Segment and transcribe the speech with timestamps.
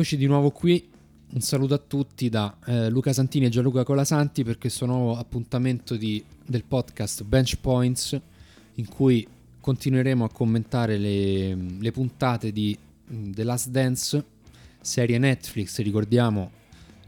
[0.00, 0.88] Eccoci di nuovo qui.
[1.34, 5.94] Un saluto a tutti da eh, Luca Santini e Gianluca Colasanti per questo nuovo appuntamento
[5.94, 8.18] di, del podcast Bench Points
[8.76, 9.28] in cui
[9.60, 12.74] continueremo a commentare le, le puntate di
[13.12, 14.24] mm, The Last Dance,
[14.80, 16.50] serie Netflix, ricordiamo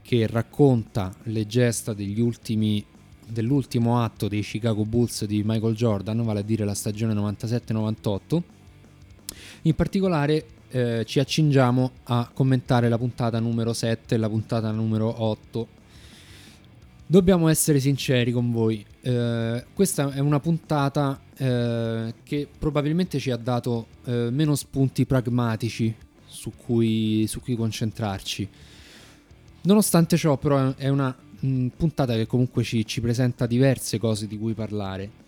[0.03, 2.85] che racconta le gesta degli ultimi,
[3.25, 8.41] dell'ultimo atto dei Chicago Bulls di Michael Jordan, vale a dire la stagione 97-98.
[9.63, 15.23] In particolare eh, ci accingiamo a commentare la puntata numero 7 e la puntata numero
[15.23, 15.67] 8.
[17.05, 23.37] Dobbiamo essere sinceri con voi, eh, questa è una puntata eh, che probabilmente ci ha
[23.37, 25.93] dato eh, meno spunti pragmatici
[26.25, 28.49] su cui, su cui, concentrarci.
[29.61, 34.39] Nonostante ciò, però, è una mh, puntata che comunque ci, ci presenta diverse cose di
[34.39, 35.21] cui parlare.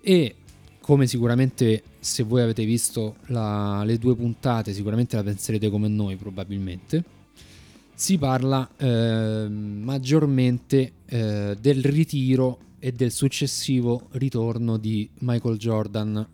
[0.00, 0.36] E
[0.86, 6.14] come sicuramente se voi avete visto la, le due puntate, sicuramente la penserete come noi
[6.14, 7.02] probabilmente,
[7.92, 16.24] si parla eh, maggiormente eh, del ritiro e del successivo ritorno di Michael Jordan.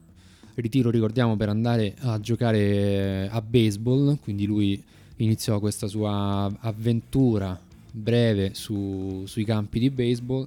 [0.57, 4.83] Ritiro, ricordiamo, per andare a giocare a baseball, quindi lui
[5.17, 7.59] iniziò questa sua avventura
[7.91, 10.47] breve su, sui campi di baseball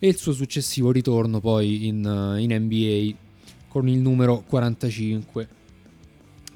[0.00, 3.14] e il suo successivo ritorno poi in, in NBA
[3.68, 5.48] con il numero 45.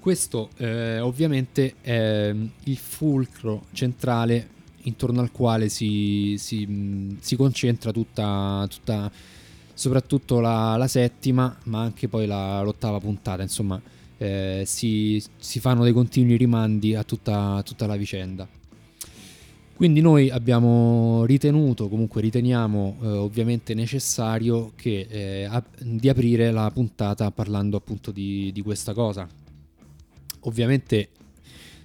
[0.01, 2.35] Questo eh, ovviamente è
[2.65, 4.49] il fulcro centrale
[4.83, 9.11] intorno al quale si, si, si concentra tutta, tutta
[9.73, 13.43] soprattutto la, la, settima, ma anche poi la, l'ottava puntata.
[13.43, 13.81] Insomma,
[14.19, 18.47] eh, si, si, fanno dei continui rimandi a tutta, tutta la vicenda.
[19.77, 26.71] Quindi noi abbiamo ritenuto, comunque riteniamo eh, ovviamente necessario che, eh, a, di aprire la
[26.73, 29.29] puntata parlando appunto di, di questa cosa.
[30.41, 31.09] Ovviamente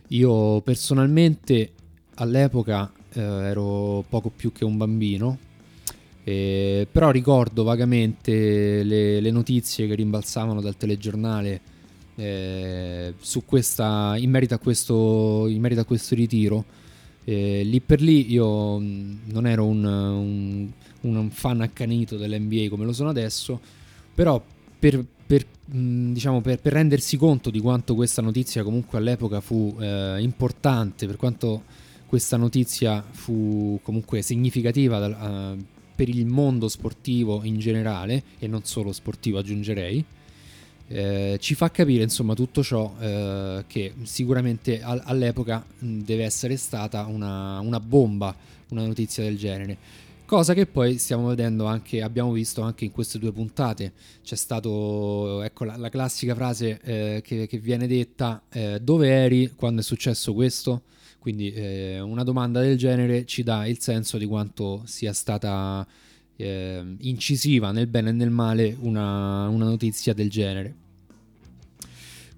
[0.09, 1.71] io personalmente
[2.15, 5.39] all'epoca eh, ero poco più che un bambino,
[6.23, 11.61] eh, però ricordo vagamente le, le, notizie che rimbalzavano dal telegiornale
[12.15, 16.77] eh, questa, in, merito questo, in merito a questo ritiro
[17.29, 22.85] eh, lì per lì io mm, non ero un, un, un, fan accanito dell'NBA come
[22.85, 23.59] lo sono adesso,
[24.15, 24.43] però
[24.79, 29.75] per, per, mm, diciamo, per, per, rendersi conto di quanto questa notizia comunque all'epoca fu
[29.79, 31.63] eh, importante, per quanto
[32.07, 35.63] questa notizia fu comunque significativa uh,
[35.95, 40.03] per il mondo sportivo in generale e non solo sportivo aggiungerei,
[40.91, 47.05] eh, ci fa capire insomma tutto ciò eh, che sicuramente all- all'epoca deve essere stata
[47.05, 48.35] una, una, bomba,
[48.69, 49.77] una notizia del genere.
[50.25, 53.93] Cosa che poi stiamo vedendo anche, abbiamo visto anche in queste due puntate.
[54.23, 59.53] C'è stato, ecco la, la classica frase eh, che, che, viene detta: eh, Dove eri
[59.55, 60.83] quando è successo questo?
[61.19, 65.85] Quindi eh, una domanda del genere ci dà il senso di quanto sia stata
[66.39, 70.75] eh, incisiva nel bene e nel male una, una notizia del genere.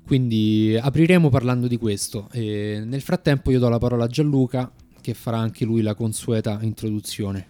[0.04, 2.28] Quindi apriremo parlando di questo.
[2.32, 6.58] E nel frattempo io do la parola a Gianluca che farà anche lui la consueta
[6.62, 7.46] introduzione.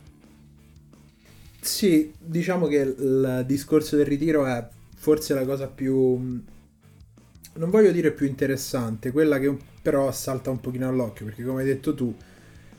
[1.61, 5.93] Sì, diciamo che il discorso del ritiro è forse la cosa più...
[7.53, 11.67] non voglio dire più interessante, quella che però salta un pochino all'occhio, perché come hai
[11.67, 12.13] detto tu,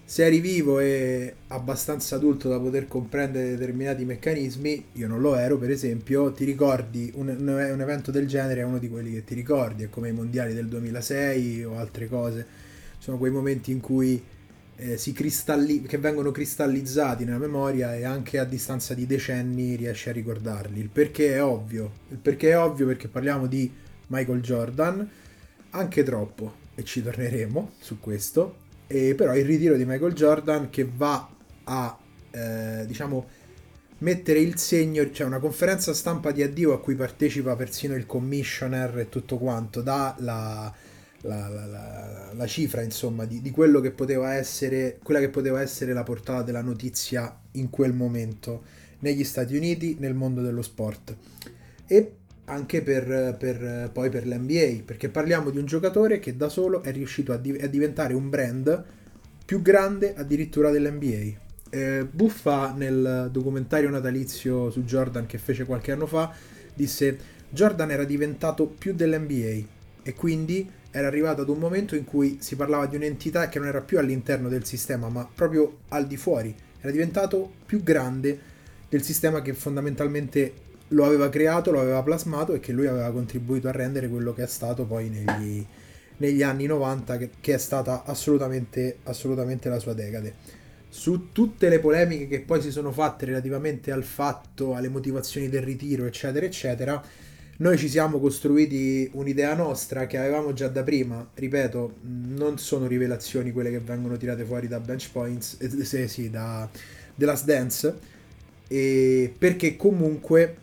[0.04, 5.56] se eri vivo e abbastanza adulto da poter comprendere determinati meccanismi, io non lo ero
[5.56, 9.34] per esempio, ti ricordi un, un, evento del genere è uno di quelli che ti
[9.34, 12.46] ricordi, è come i mondiali del 2006 o altre cose,
[12.98, 14.22] sono quei momenti in cui
[14.76, 20.08] eh, si cristalli- che vengono cristallizzati nella memoria e anche a distanza di decenni riesci
[20.08, 20.80] a ricordarli.
[20.80, 23.70] Il perché è ovvio, il perché è ovvio perché parliamo di
[24.08, 25.08] Michael Jordan,
[25.70, 28.56] anche troppo, e ci torneremo su questo,
[28.92, 31.26] e però il ritiro di Michael Jordan che va
[31.64, 31.98] a
[32.30, 33.26] eh, diciamo
[33.98, 38.98] mettere il segno, cioè una conferenza stampa di addio a cui partecipa persino il commissioner
[38.98, 40.70] e tutto quanto, dà la,
[41.22, 45.94] la, la, la cifra insomma di, di, quello che poteva essere, quella che poteva essere
[45.94, 48.64] la portata della notizia in quel momento
[48.98, 51.16] negli Stati Uniti, nel mondo dello sport.
[51.86, 52.16] E
[52.52, 56.92] anche per, per, poi per l'NBA, perché parliamo di un giocatore che da solo è
[56.92, 58.84] riuscito a, di- a diventare un brand
[59.44, 61.40] più grande addirittura dell'NBA.
[61.70, 66.30] Eh, Buffa nel documentario natalizio su Jordan che fece qualche anno fa
[66.74, 67.18] disse
[67.48, 69.66] Jordan era diventato più dell'NBA
[70.02, 73.68] e quindi era arrivato ad un momento in cui si parlava di un'entità che non
[73.68, 78.38] era più all'interno del sistema ma proprio al di fuori, era diventato più grande
[78.88, 80.52] del sistema che fondamentalmente
[80.92, 84.44] lo aveva creato, lo aveva plasmato e che lui aveva contribuito a rendere quello che
[84.44, 85.64] è stato poi negli,
[86.18, 90.60] negli anni 90 che, che è stata assolutamente, assolutamente la sua decade.
[90.88, 95.62] Su tutte le polemiche che poi si sono fatte relativamente al fatto, alle motivazioni del
[95.62, 97.02] ritiro, eccetera, eccetera,
[97.58, 103.52] noi ci siamo costruiti un'idea nostra che avevamo già da prima, ripeto, non sono rivelazioni
[103.52, 106.68] quelle che vengono tirate fuori da Bench Points, eh, sì, sì, da
[107.14, 107.98] The Last Dance,
[109.38, 110.56] perché comunque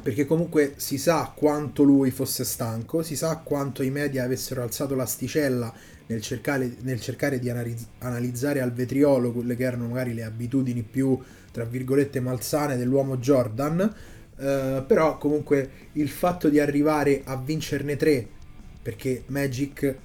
[0.00, 4.94] perché comunque si sa quanto lui fosse stanco, si sa quanto i media avessero alzato
[4.94, 5.72] l'asticella
[6.06, 10.82] nel cercare, nel cercare di analizz- analizzare al vetriolo quelle che erano magari le abitudini
[10.82, 11.18] più,
[11.50, 13.94] tra virgolette, malsane dell'uomo Jordan,
[14.34, 18.26] Uh, però comunque il fatto di arrivare a vincerne tre,
[18.82, 19.96] perché Magic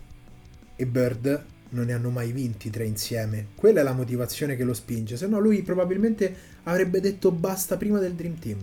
[0.75, 4.73] e Bird non ne hanno mai vinti tre insieme, quella è la motivazione che lo
[4.73, 8.59] spinge, se no lui probabilmente avrebbe detto basta prima del Dream Team,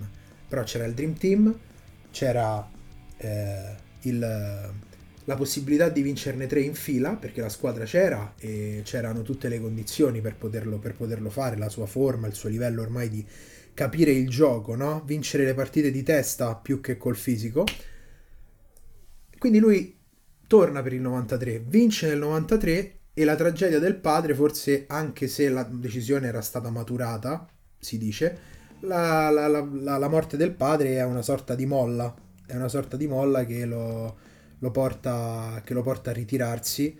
[0.49, 1.59] però c'era il Dream Team,
[2.11, 2.69] c'era
[3.17, 4.19] eh, il,
[5.25, 9.61] la possibilità di vincerne tre in fila, perché la squadra c'era e c'erano tutte le
[9.61, 13.25] condizioni per poterlo, per poterlo fare, la sua forma, il suo livello ormai di
[13.73, 15.03] capire il gioco, no?
[15.05, 17.65] Vincere le partite di testa più che col fisico.
[19.39, 19.99] Quindi lui
[20.47, 25.49] torna per il 93, vince nel 93 e la tragedia del padre, forse anche se
[25.49, 27.49] la decisione era stata maturata,
[27.79, 28.39] si dice,
[28.85, 32.15] la, la, la, la morte del padre è una sorta di molla,
[32.47, 34.17] è una sorta di molla che lo,
[34.59, 36.99] lo, porta, che lo porta a ritirarsi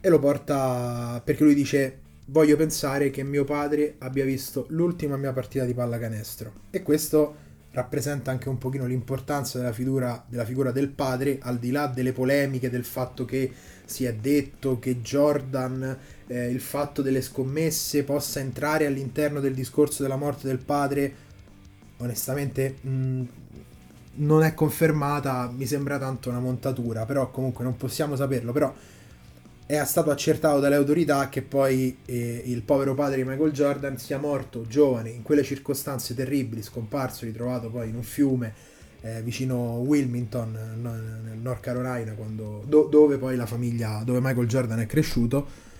[0.00, 5.32] e lo porta perché lui dice voglio pensare che mio padre abbia visto l'ultima mia
[5.32, 6.52] partita di pallacanestro.
[6.70, 11.70] E questo rappresenta anche un pochino l'importanza della figura, della figura del padre al di
[11.70, 13.50] là delle polemiche del fatto che
[13.84, 20.02] si è detto che Jordan eh, il fatto delle scommesse possa entrare all'interno del discorso
[20.02, 21.14] della morte del padre
[21.98, 23.22] onestamente mh, mm,
[24.16, 28.72] non è confermata mi sembra tanto una montatura però comunque non possiamo saperlo però
[29.66, 34.18] è stato accertato dalle autorità che poi eh, il povero padre di Michael Jordan sia
[34.18, 38.52] morto giovane in quelle circostanze terribili, scomparso, ritrovato poi in un fiume
[39.00, 44.80] eh, vicino Wilmington, nel North Carolina, quando, do, dove poi la famiglia, dove Michael Jordan
[44.80, 45.72] è cresciuto.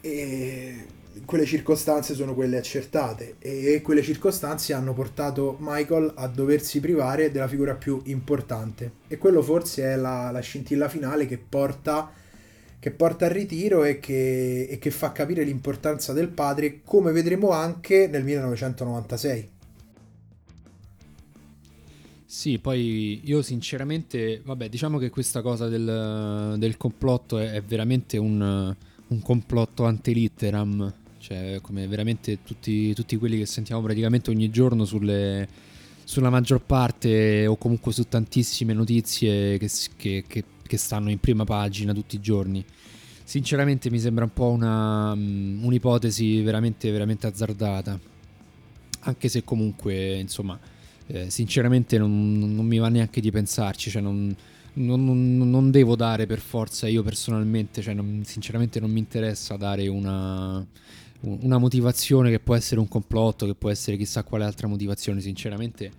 [0.00, 0.86] E
[1.24, 7.48] quelle circostanze sono quelle accertate e quelle circostanze hanno portato Michael a doversi privare della
[7.48, 12.12] figura più importante e quello forse è la, la scintilla finale che porta
[12.78, 17.50] che porta al ritiro e che, e che fa capire l'importanza del padre, come vedremo
[17.50, 19.50] anche nel 1996.
[22.24, 28.16] Sì, poi io sinceramente, vabbè, diciamo che questa cosa del, del complotto è, è veramente
[28.16, 28.74] un,
[29.10, 35.46] un, complotto antelitteram, cioè come veramente tutti, tutti, quelli che sentiamo praticamente ogni giorno sulle,
[36.02, 41.42] sulla maggior parte o comunque su tantissime notizie che, che, che che stanno in prima
[41.42, 42.64] pagina tutti i giorni.
[43.24, 47.98] Sinceramente mi sembra un po' una, um, un'ipotesi veramente, veramente azzardata.
[49.00, 50.56] Anche se comunque, insomma,
[51.06, 53.90] eh, sinceramente non, non, mi va neanche di pensarci.
[53.90, 54.34] Cioè non,
[54.74, 60.64] non, non, devo dare per forza io personalmente, cioè sinceramente non mi interessa dare una,
[61.20, 65.20] una motivazione che può essere un complotto, che può essere chissà quale altra motivazione.
[65.20, 65.90] Sinceramente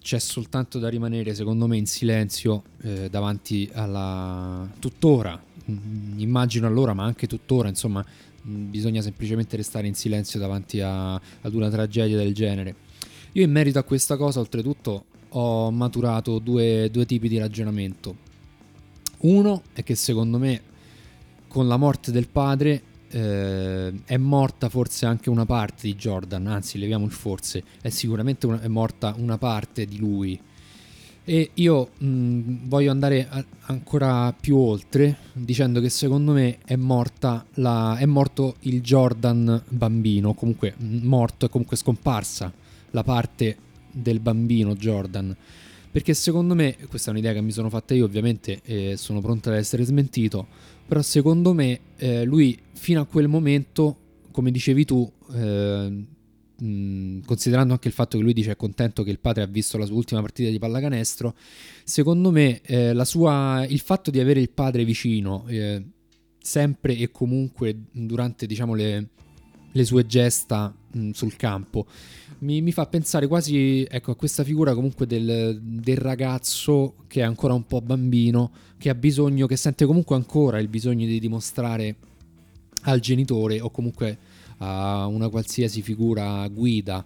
[0.00, 4.68] c'è soltanto da rimanere, secondo me, in silenzio eh, davanti alla...
[4.78, 8.04] tuttora, mm, immagino allora, ma anche tuttora, insomma,
[8.46, 12.74] mm, bisogna semplicemente restare in silenzio davanti a, ad una tragedia del genere.
[13.32, 15.06] Io in merito a questa cosa, oltretutto,
[15.36, 18.16] ho maturato due, due tipi di ragionamento.
[19.18, 20.60] Uno è che secondo me,
[21.48, 26.78] con la morte del padre, eh, è morta forse anche una parte di Jordan, anzi
[26.78, 30.38] leviamo il forse, è sicuramente una, è morta una parte di lui.
[31.26, 37.96] E io mh, voglio andare a, ancora più oltre dicendo che secondo me è, la,
[37.96, 42.52] è morto il Jordan bambino, comunque morto, è comunque scomparsa
[42.90, 43.56] la parte
[43.94, 45.34] del bambino Jordan.
[45.90, 49.48] Perché secondo me, questa è un'idea che mi sono fatta io ovviamente e sono pronto
[49.48, 50.46] ad essere smentito,
[50.86, 53.96] però secondo me eh, lui fino a quel momento,
[54.32, 56.04] come dicevi tu, eh,
[56.58, 59.78] mh, considerando anche il fatto che lui dice è contento che il padre ha visto
[59.78, 61.34] la sua ultima partita di pallacanestro,
[61.84, 65.80] secondo me eh, sua, il fatto di avere il padre vicino eh,
[66.40, 69.08] sempre e comunque durante diciamo, le,
[69.70, 71.86] le sue gesta mh, sul campo.
[72.38, 77.24] Mi, mi, fa pensare quasi ecco, a questa figura comunque del, del, ragazzo che è
[77.24, 81.96] ancora un po' bambino, che ha bisogno, che sente comunque ancora il bisogno di dimostrare
[82.82, 84.18] al genitore o comunque
[84.58, 87.04] a una qualsiasi figura guida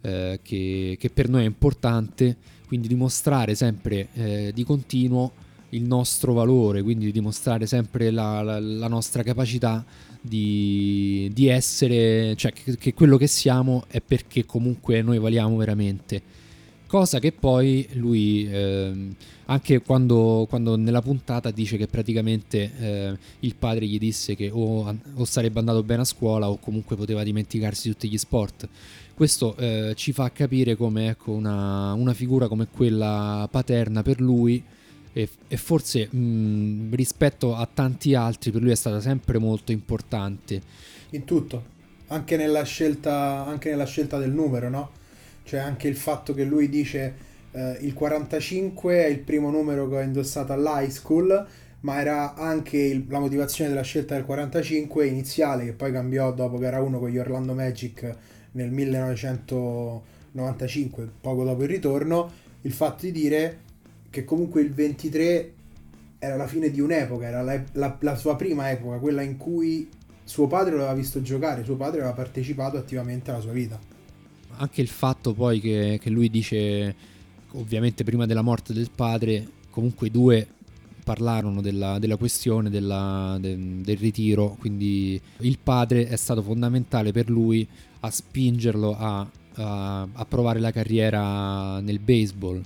[0.00, 5.32] eh, che, che, per noi è importante, quindi dimostrare sempre eh, di continuo
[5.70, 9.84] il nostro valore, quindi di dimostrare sempre la, la, la nostra capacità
[10.20, 16.38] di, di essere, cioè che, che, quello che siamo è perché comunque noi valiamo veramente.
[16.86, 18.92] Cosa che poi lui, eh,
[19.44, 24.92] anche quando, quando, nella puntata dice che praticamente eh, il padre gli disse che o,
[25.14, 28.68] o, sarebbe andato bene a scuola o comunque poteva dimenticarsi di tutti gli sport.
[29.14, 34.60] Questo eh, ci fa capire come ecco, una, una figura come quella paterna per lui
[35.12, 40.60] e, e forse mh, rispetto a tanti altri per lui è stata sempre molto importante.
[41.10, 41.64] In tutto,
[42.08, 44.90] anche nella scelta, anche nella scelta del numero, no?
[45.42, 49.96] Cioè anche il fatto che lui dice eh, il 45 è il primo numero che
[49.96, 51.46] ho indossato all'high school,
[51.80, 56.58] ma era anche il, la motivazione della scelta del 45 iniziale, che poi cambiò dopo
[56.58, 58.16] gara 1 con gli Orlando Magic
[58.52, 62.30] nel 1995, poco dopo il ritorno,
[62.62, 63.68] il fatto di dire
[64.10, 65.54] che comunque il 23
[66.18, 69.88] era la fine di un'epoca, era la, la, la, sua prima epoca, quella in cui
[70.24, 73.78] suo padre lo aveva visto giocare, suo padre aveva partecipato attivamente alla sua vita.
[74.56, 76.94] Anche il fatto poi che, che lui dice,
[77.52, 80.46] ovviamente prima della morte del padre, comunque i due
[81.02, 87.30] parlarono della, della questione della, de, del ritiro, quindi il padre è stato fondamentale per
[87.30, 87.66] lui
[88.00, 92.60] a spingerlo a, a, a provare la carriera nel baseball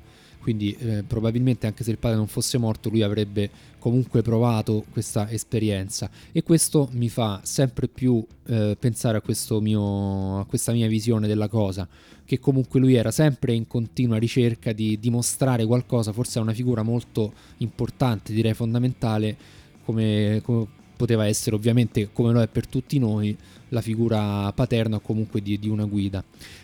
[0.44, 3.48] quindi eh, probabilmente anche se il padre non fosse morto lui avrebbe
[3.78, 6.10] comunque provato questa esperienza.
[6.32, 11.48] E questo mi fa sempre più eh, pensare a, mio, a questa mia visione della
[11.48, 11.88] cosa
[12.26, 16.82] che comunque lui era sempre in continua ricerca di dimostrare qualcosa forse a una figura
[16.82, 19.36] molto importante direi fondamentale
[19.84, 23.36] come, come poteva essere ovviamente come lo è per tutti noi
[23.68, 26.22] la figura paterna o comunque di, di una guida.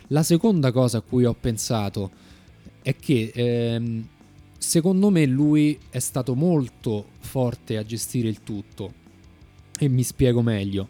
[0.09, 2.29] La seconda cosa a cui ho pensato
[2.83, 4.07] è che ehm,
[4.59, 8.93] secondo me lui è stato molto forte a gestire il tutto
[9.79, 10.89] e mi spiego meglio.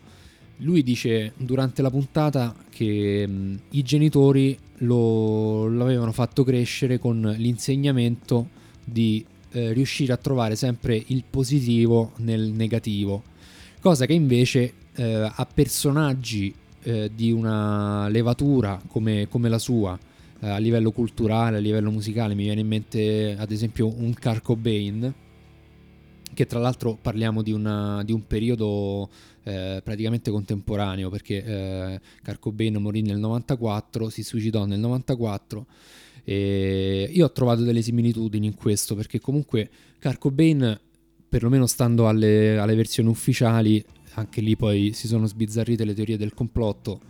[0.59, 6.99] Lui dice durante la puntata che mh, mm, i genitori lo, lo, avevano fatto crescere
[6.99, 8.49] con l'insegnamento
[8.85, 13.23] di eh, riuscire a trovare sempre il positivo nel negativo,
[13.80, 19.99] cosa che invece eh, a personaggi eh, di una levatura come, come la sua,
[20.40, 24.40] eh, a livello culturale, a livello musicale, mi viene in mente ad esempio un Car
[24.42, 25.14] Cobain,
[26.32, 29.11] che tra l'altro parliamo di, una, di un periodo
[29.42, 35.66] eh, praticamente contemporaneo, perché eh, Cobain morì nel 94, si suicidò nel 94.
[36.23, 39.68] E io ho trovato delle similitudini in questo perché comunque
[39.99, 40.78] Car Cobain,
[41.28, 46.35] perlomeno stando alle, alle versioni ufficiali, anche lì poi si sono sbizzarrite le teorie del
[46.35, 47.00] complotto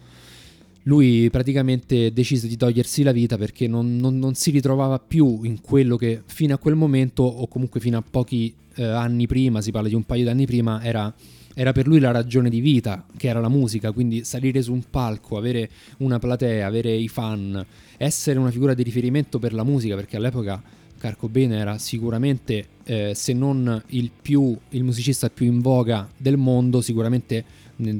[0.91, 5.61] lui praticamente decise di togliersi la vita perché non, non, non, si ritrovava più in
[5.61, 9.71] quello che fino a quel momento o comunque fino a pochi eh, anni prima, si
[9.71, 11.13] parla di un paio di anni prima, era,
[11.55, 14.83] era, per lui la ragione di vita, che era la musica, quindi salire su un
[14.91, 17.65] palco, avere una platea, avere i fan,
[17.97, 20.61] essere una figura di riferimento per la musica, perché all'epoca
[20.99, 26.37] Carco Bene era sicuramente, eh, se non il, più, il musicista più in voga del
[26.37, 27.45] mondo, sicuramente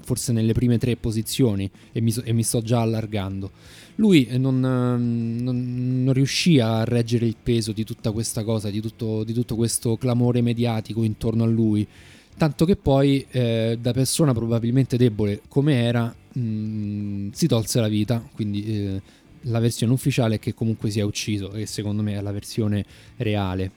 [0.03, 3.51] forse nelle prime tre posizioni e mi, e mi sto già allargando.
[3.97, 8.71] Lui eh, non, ehm, non, non, riuscì a reggere il peso di tutta questa cosa,
[8.71, 11.87] di tutto, di tutto questo clamore mediatico intorno a lui,
[12.37, 17.89] tanto che poi eh, da persona probabilmente debole come era mh, mm, si tolse la
[17.89, 19.03] vita, quindi eh,
[19.45, 22.85] la versione ufficiale è che comunque si è ucciso e secondo me è la versione
[23.17, 23.71] reale.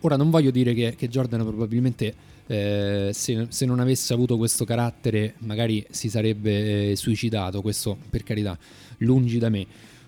[0.00, 2.14] Ora non voglio dire che, che Jordan probabilmente
[2.46, 8.22] eh, se, se, non avesse avuto questo carattere magari si sarebbe eh, suicidato, questo per
[8.22, 8.58] carità,
[8.98, 9.66] lungi da me.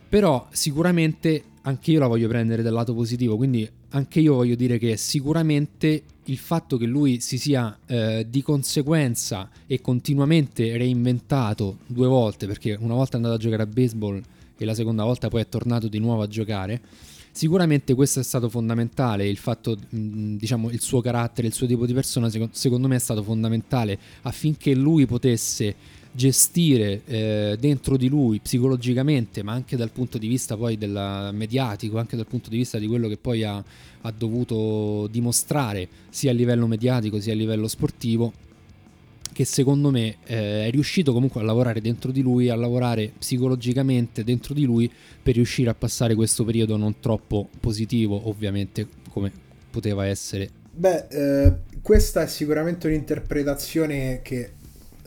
[0.08, 4.78] Però sicuramente anche io la voglio prendere dal lato positivo, quindi anche io voglio dire
[4.78, 12.06] che sicuramente il fatto che lui si sia eh, di conseguenza e continuamente reinventato due
[12.06, 14.22] volte, perché una volta è andato a giocare a baseball
[14.56, 16.80] e la seconda volta poi è tornato di nuovo a giocare,
[17.38, 21.94] Sicuramente questo è stato fondamentale, il fatto, diciamo, il suo carattere, il suo tipo di
[21.94, 25.72] persona, secondo me è stato fondamentale affinché lui potesse
[26.10, 31.98] gestire eh, dentro di lui psicologicamente, ma anche dal punto di vista poi del mediatico,
[31.98, 33.62] anche dal punto di vista di quello che poi ha,
[34.00, 38.32] ha dovuto dimostrare sia a livello mediatico sia a livello sportivo,
[39.38, 44.24] che secondo me eh, è riuscito comunque a lavorare dentro di lui, a lavorare psicologicamente
[44.24, 44.90] dentro di lui
[45.22, 49.30] per riuscire a passare questo periodo non troppo positivo, ovviamente, come
[49.70, 50.50] poteva essere.
[50.72, 54.54] Beh, eh, questa è sicuramente un'interpretazione che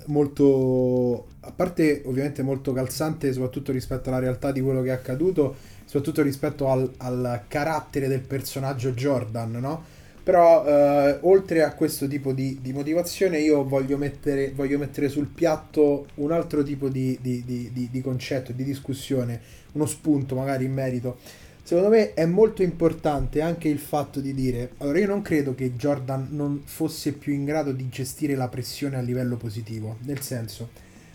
[0.06, 5.58] molto, a parte ovviamente molto calzante, soprattutto rispetto alla realtà di quello che è accaduto,
[5.84, 9.84] soprattutto rispetto al, al carattere del personaggio Jordan, no?
[10.24, 15.28] Però eh, oltre a questo tipo di, di motivazione io voglio mettere, voglio mettere, sul
[15.28, 21.18] piatto un altro tipo di, di, di concetto, di discussione, uno spunto magari in merito.
[21.64, 25.76] Secondo me è molto importante anche il fatto di dire, allora io non credo che
[25.76, 30.70] Jordan non fosse più in grado di gestire la pressione a livello positivo, nel senso,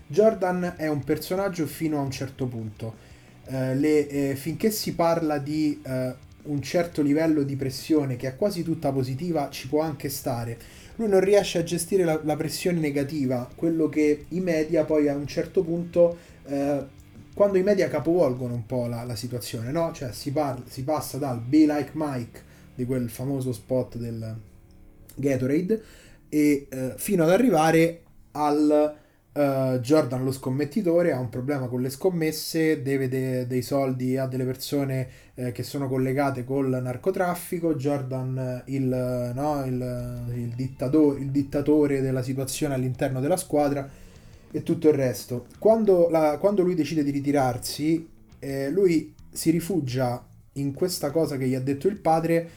[0.06, 3.04] Jordan è un personaggio fino a un certo punto.
[3.48, 6.14] Eh, le, eh, finché si parla di eh,
[6.46, 10.58] un certo livello di pressione che è quasi tutta positiva, ci può anche stare.
[10.96, 15.14] Lui non riesce a gestire la, la pressione negativa, quello che i media poi a
[15.14, 16.84] un certo punto, eh,
[17.34, 19.92] quando i media capovolgono un po' la, la situazione, no?
[19.92, 22.40] Cioè si, parla, si passa dal Be Like Mike,
[22.74, 24.36] di quel famoso spot del
[25.14, 25.82] Gatorade,
[26.28, 28.96] e eh, fino ad arrivare al
[29.36, 34.26] Uh, Jordan, lo scommettitore, ha un problema con le scommesse, deve de- dei soldi a
[34.26, 37.74] delle persone eh, che sono collegate col narcotraffico.
[37.74, 43.86] Jordan, il, no, il, il, dittato- il, dittatore della situazione all'interno della squadra
[44.50, 45.48] e tutto il resto.
[45.58, 51.46] Quando, la, quando lui decide di ritirarsi, eh, lui si rifugia in questa cosa che
[51.46, 52.48] gli ha detto il padre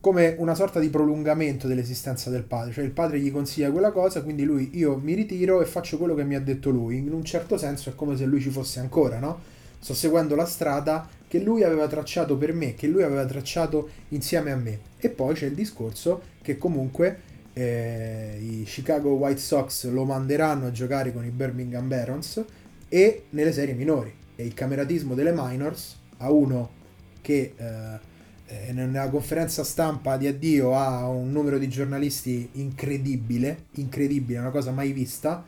[0.00, 4.22] come una sorta di prolungamento dell'esistenza del padre, cioè il padre gli consiglia quella cosa,
[4.22, 7.22] quindi lui io mi ritiro e faccio quello che mi ha detto lui, in un
[7.22, 9.58] certo senso è come se lui ci fosse ancora, no?
[9.78, 14.52] Sto seguendo la strada che lui aveva tracciato per me, che lui aveva tracciato insieme
[14.52, 14.78] a me.
[14.98, 17.20] E poi c'è il discorso che comunque
[17.52, 22.44] eh, i Chicago White Sox lo manderanno a giocare con i Birmingham Barons
[22.88, 24.12] e nelle serie minori.
[24.36, 26.70] E il cameratismo delle minors a uno
[27.20, 27.54] che...
[27.56, 28.08] Eh,
[28.72, 34.92] nella conferenza stampa di addio ha un numero di giornalisti incredibile, incredibile, una cosa mai
[34.92, 35.44] vista.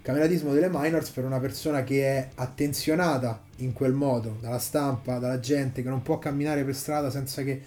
[0.00, 5.40] Cameratismo delle minors per una persona che è attenzionata in quel modo dalla stampa, dalla
[5.40, 7.60] gente, che non può camminare per strada senza che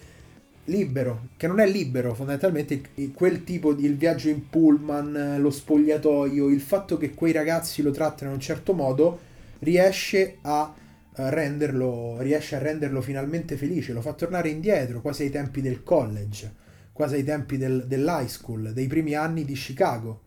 [0.66, 2.82] libero, che non è libero fondamentalmente
[3.14, 8.30] quel tipo di viaggio in pullman, lo spogliatoio, il fatto che quei ragazzi lo trattano
[8.30, 9.20] in un certo modo
[9.60, 10.74] riesce a
[11.14, 16.54] renderlo, riesce a renderlo finalmente felice, lo fa tornare indietro, quasi ai tempi del college,
[16.94, 20.22] quasi ai tempi del, dell'high school, dei primi anni di Chicago,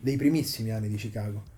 [0.00, 1.56] dei primissimi anni di Chicago.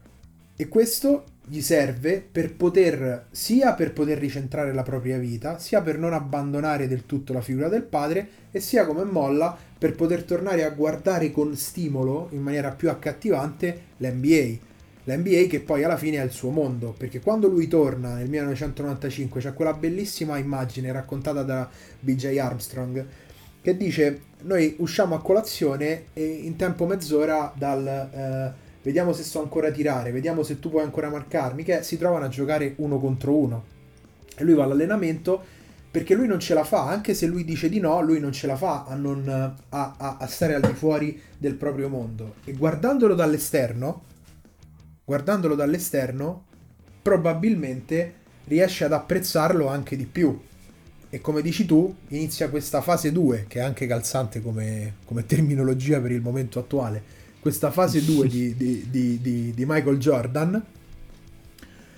[0.57, 5.99] E questo gli serve per poter, sia per poter ricentrare la propria vita, sia per
[5.99, 10.65] non abbandonare del tutto la figura del padre, e sia come molla per poter tornare
[10.65, 14.69] a guardare con stimolo, in maniera più accattivante, l'NBA
[15.05, 19.41] l'NBA che poi alla fine è il suo mondo, perché quando lui torna nel 1995
[19.41, 21.69] c'è quella bellissima immagine raccontata da
[22.01, 23.07] BJ Armstrong
[23.63, 29.41] che dice noi usciamo a colazione e in tempo mezz'ora dal eh, vediamo se so
[29.41, 33.35] ancora tirare, vediamo se tu puoi ancora marcarmi, che si trovano a giocare uno contro
[33.35, 33.65] uno.
[34.37, 35.59] E lui va all'allenamento
[35.91, 38.47] perché lui non ce la fa, anche se lui dice di no, lui non ce
[38.47, 42.37] la fa a, non, a, a stare al di fuori del proprio mondo.
[42.45, 44.05] E guardandolo dall'esterno,
[45.05, 46.45] guardandolo dall'esterno,
[47.03, 50.39] probabilmente riesce ad apprezzarlo anche di più.
[51.13, 56.01] E come dici tu, inizia questa fase 2, che è anche calzante come, come terminologia
[56.01, 57.03] per il momento attuale,
[57.41, 59.21] questa fase 2 di, di, di,
[59.55, 60.63] di, Michael Jordan,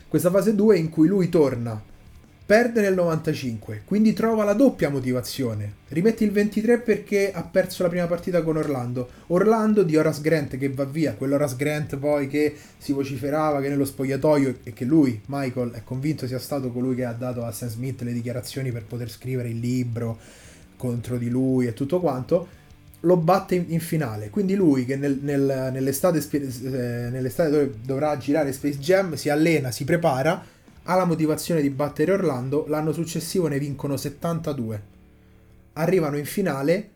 [0.09, 1.91] questa fase 2 in cui lui torna
[2.44, 5.81] perde nel 95, quindi trova la doppia motivazione.
[5.88, 9.09] Rimetti il 23 perché ha perso la prima partita con Orlando.
[9.28, 13.85] Orlando di Horace Grant che va via, quell'Horace Grant poi che si vociferava che nello
[13.85, 17.68] spogliatoio e che lui, Michael, è convinto sia stato colui che ha dato a Sam
[17.68, 20.18] Smith le dichiarazioni per poter scrivere il libro
[20.76, 22.61] contro di lui e tutto quanto
[23.00, 24.31] lo batte in, in finale.
[24.31, 29.70] Quindi lui che nel, nel, nell'estate, eh, nell'estate dove dovrà girare Space Jam si allena,
[29.70, 30.44] si prepara
[30.85, 34.90] ha la motivazione di battere Orlando, l'anno successivo ne vincono 72.
[35.75, 36.90] Arrivano in finale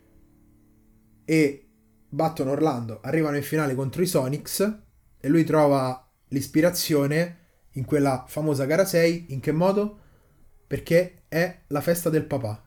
[1.24, 1.66] e
[2.08, 4.78] battono Orlando, arrivano in finale contro i Sonics
[5.18, 7.38] e lui trova l'ispirazione
[7.72, 9.98] in quella famosa gara 6, in che modo?
[10.66, 12.62] Perché è la festa del papà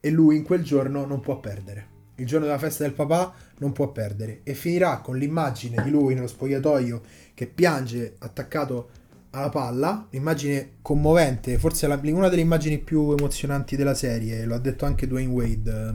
[0.00, 1.96] e lui in quel giorno non può perdere.
[2.16, 6.14] Il giorno della festa del papà non può perdere e finirà con l'immagine di lui
[6.14, 7.02] nello spogliatoio
[7.34, 8.90] che piange attaccato
[9.30, 14.58] alla palla, un'immagine commovente, forse la, una delle immagini più emozionanti della serie, lo ha
[14.58, 15.94] detto anche Dwayne Wade eh,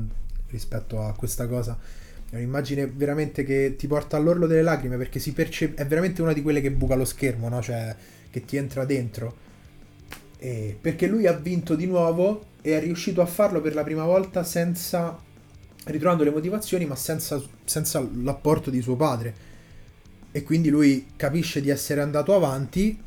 [0.50, 1.78] rispetto a questa cosa.
[2.30, 6.34] È un'immagine veramente che ti porta all'orlo delle lacrime perché si percepisce, è veramente una
[6.34, 7.62] di quelle che buca lo schermo, no?
[7.62, 7.96] cioè
[8.30, 9.52] che ti entra dentro.
[10.38, 14.04] E perché lui ha vinto di nuovo e è riuscito a farlo per la prima
[14.04, 15.18] volta senza
[15.86, 19.52] ritrovando le motivazioni, ma senza, senza l'apporto di suo padre.
[20.32, 22.98] E quindi lui capisce di essere andato avanti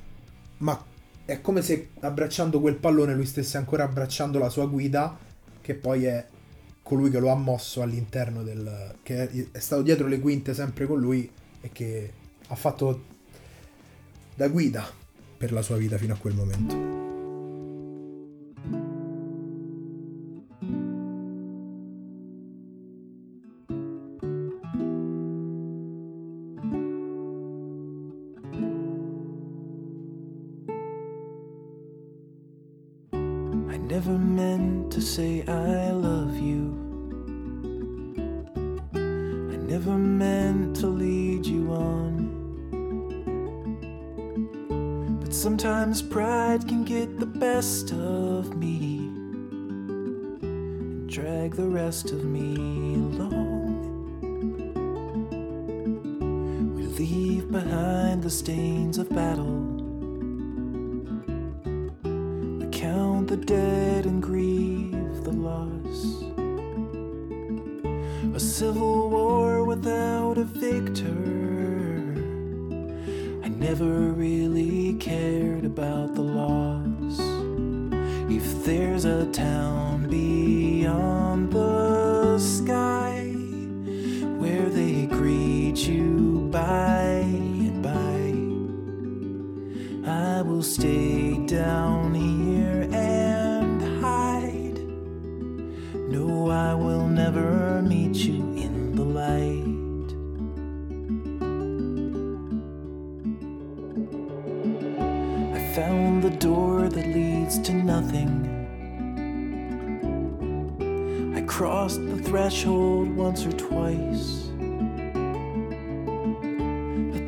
[0.58, 0.84] ma
[1.24, 5.18] è come se abbracciando quel pallone lui stesse ancora abbracciando la sua guida,
[5.60, 6.26] che poi è
[6.82, 8.94] colui che lo ha mosso all'interno del...
[9.02, 11.28] che è stato dietro le quinte sempre con lui
[11.60, 12.12] e che
[12.46, 13.14] ha fatto
[14.36, 14.88] da guida
[15.36, 17.05] per la sua vita fino a quel momento.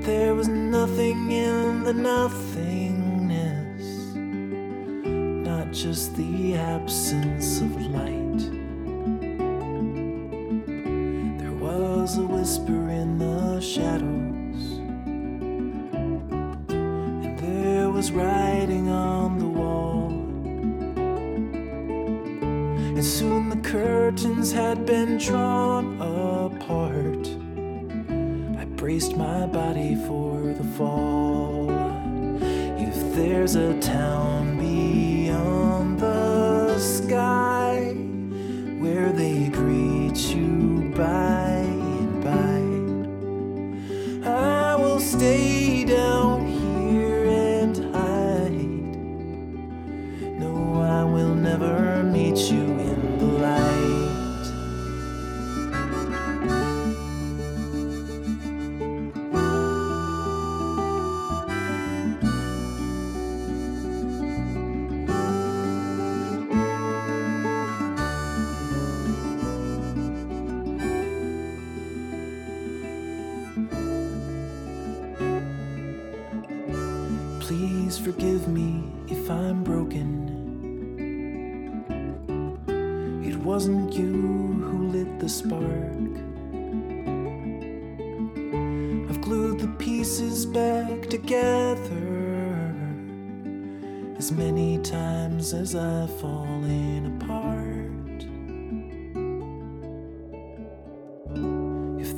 [0.09, 3.85] there was nothing in the nothingness,
[4.17, 8.41] not just the absence of light.
[11.39, 14.63] There was a whisper in the shadows,
[16.71, 20.09] and there was writing on the wall.
[22.97, 27.18] And soon the curtains had been drawn apart
[28.89, 31.69] braced my body for the fall.
[32.81, 37.93] If there's a town beyond the sky
[38.81, 41.38] where they greet you by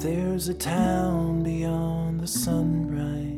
[0.01, 3.30] there's a town beyond the sunrise.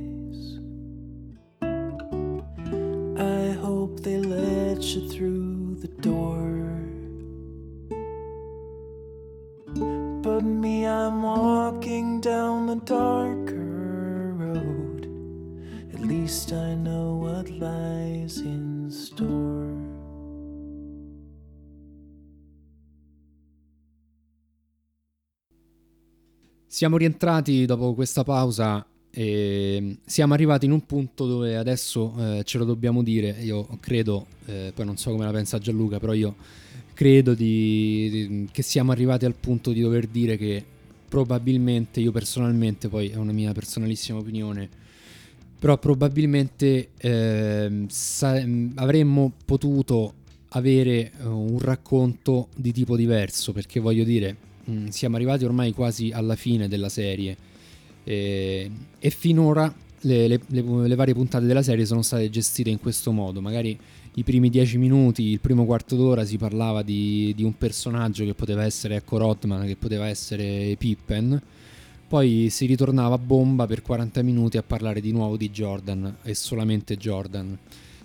[26.83, 32.59] Siamo rientrati dopo questa pausa e siamo arrivati in un punto dove adesso eh, ce
[32.59, 33.37] lo dobbiamo dire.
[33.41, 36.35] Io credo, eh, poi non so come la pensa Gianluca, però io
[36.93, 40.65] credo di, di, che siamo arrivati al punto di dover dire che
[41.09, 44.69] probabilmente, io personalmente, poi è una mia personalissima opinione,
[45.61, 50.15] però probabilmente eh, sa- avremmo potuto
[50.49, 56.11] avere uh, un racconto di tipo diverso, perché voglio dire Mm, siamo arrivati ormai quasi
[56.13, 57.37] alla fine della serie
[58.05, 59.73] e, e finora
[60.03, 63.41] le, le, le, le, varie puntate della serie sono state gestite in questo modo.
[63.41, 63.79] Magari
[64.15, 68.35] i primi dieci minuti, il primo quarto d'ora si parlava di, di un personaggio che
[68.35, 71.41] poteva essere Ecco Rodman, che poteva essere Pippen.
[72.09, 76.35] Poi si ritornava a bomba per 40 minuti a parlare di nuovo di Jordan e
[76.35, 77.57] solamente Jordan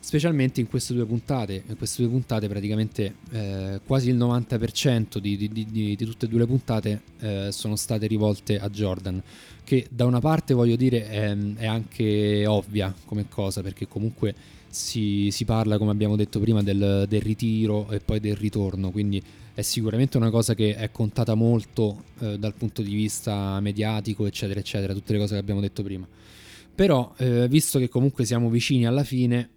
[0.08, 1.64] specialmente in queste due puntate.
[1.68, 6.30] In queste due puntate praticamente eh, quasi il 90% di, di, di, di, tutte e
[6.30, 9.22] due le puntate eh, sono state rivolte a Jordan,
[9.66, 14.34] che da una parte voglio dire è, è anche ovvia come cosa, perché comunque
[14.70, 19.22] si, si, parla, come abbiamo detto prima, del, del, ritiro e poi del ritorno, quindi
[19.54, 24.62] è sicuramente una cosa che è contata molto eh, dal punto di vista mediatico, eccetera,
[24.62, 26.08] eccetera, tutte le cose che abbiamo detto prima.
[26.74, 29.50] Però, eh, visto che comunque siamo vicini alla fine,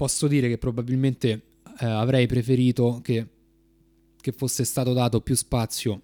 [0.00, 1.42] posso dire che probabilmente
[1.78, 3.26] eh, avrei preferito che,
[4.18, 6.00] che fosse stato dato più spazio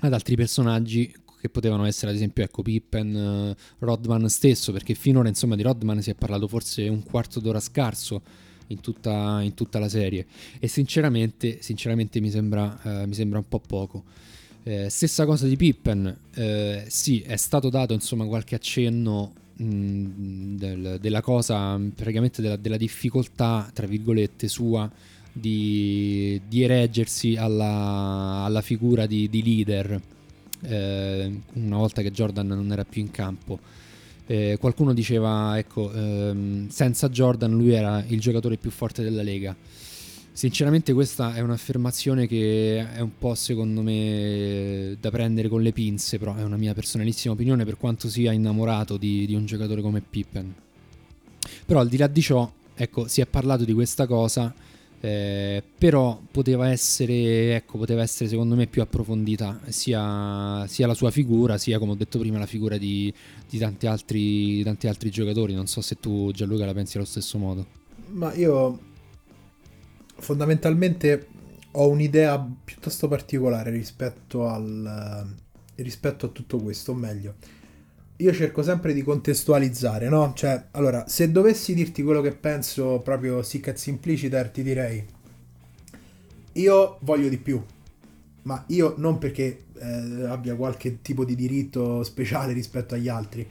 [0.00, 5.28] ad altri personaggi che potevano essere ad esempio ecco Pippen, uh, Rodman stesso, perché finora
[5.28, 8.20] insomma di Rodman si è parlato forse un quarto d'ora scarso
[8.68, 10.26] in tutta, in tutta la serie
[10.58, 14.02] e sinceramente, sinceramente mi, sembra, uh, mi sembra un po' poco.
[14.64, 20.98] Eh, stessa cosa di Pippen, eh, sì, è stato dato insomma qualche accenno mh, del,
[21.00, 24.90] della cosa, praticamente della, della, difficoltà, tra virgolette, sua
[25.32, 30.00] di, di ereggersi alla, alla figura di, di leader
[30.62, 33.58] eh, una volta che Jordan non era più in campo.
[34.26, 39.54] Eh, qualcuno diceva, ecco, ehm, senza Jordan lui era il giocatore più forte della Lega.
[40.36, 46.18] Sinceramente questa è un'affermazione che è un po' secondo me da prendere con le pinze,
[46.18, 50.00] però è una mia personalissima opinione per quanto sia innamorato di, di un giocatore come
[50.00, 50.52] Pippen.
[51.64, 54.52] Però al di là di ciò, ecco, si è parlato di questa cosa
[54.98, 61.12] eh, però poteva essere, ecco, poteva essere secondo me più approfondita sia, sia, la sua
[61.12, 63.12] figura sia come ho detto prima la figura di,
[63.48, 67.38] di, tanti altri, tanti altri giocatori non so se tu Gianluca la pensi allo stesso
[67.38, 67.66] modo
[68.12, 68.92] ma io
[70.24, 71.26] fondamentalmente
[71.72, 75.34] ho un'idea piuttosto particolare rispetto, al,
[75.76, 77.34] rispetto a tutto questo o meglio
[78.16, 80.32] io cerco sempre di contestualizzare, no?
[80.36, 85.04] Cioè, allora, se dovessi dirti quello che penso proprio sic et simpliciter, ti direi
[86.52, 87.60] io voglio di più,
[88.42, 93.46] ma io non perché eh, abbia qualche tipo di diritto speciale rispetto agli altri.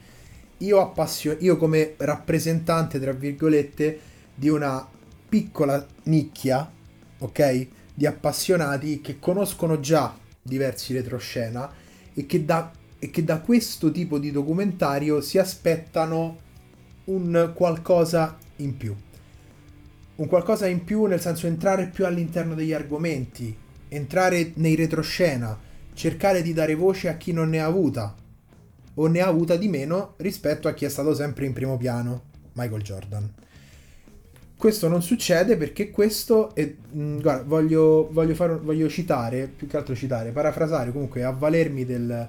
[0.58, 4.00] Io, appassio- io come rappresentante, tra virgolette,
[4.34, 4.88] di una
[5.34, 6.70] piccola nicchia,
[7.18, 7.66] ok?
[7.92, 11.68] Di appassionati che conoscono già diversi retroscena
[12.14, 12.70] e che da
[13.00, 16.38] e che da questo tipo di documentario si aspettano
[17.06, 18.94] un qualcosa in più.
[20.14, 23.54] Un qualcosa in più nel senso entrare più all'interno degli argomenti,
[23.88, 25.58] entrare nei retroscena,
[25.94, 28.14] cercare di dare voce a chi non ne ha avuta
[28.94, 32.22] o ne ha avuta di meno rispetto a chi è stato sempre in primo piano,
[32.52, 33.34] Michael Jordan.
[34.56, 39.66] Questo non succede perché questo, è, mh, mm, guarda, voglio, voglio, far, voglio citare, più
[39.66, 42.28] che altro citare, parafrasare, comunque avvalermi del,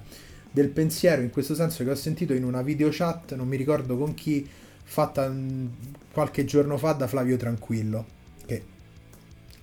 [0.50, 3.96] del pensiero in questo senso che ho sentito in una video chat, non mi ricordo
[3.96, 4.46] con chi,
[4.82, 5.66] fatta mm,
[6.12, 8.04] qualche giorno fa da Flavio Tranquillo,
[8.44, 8.62] che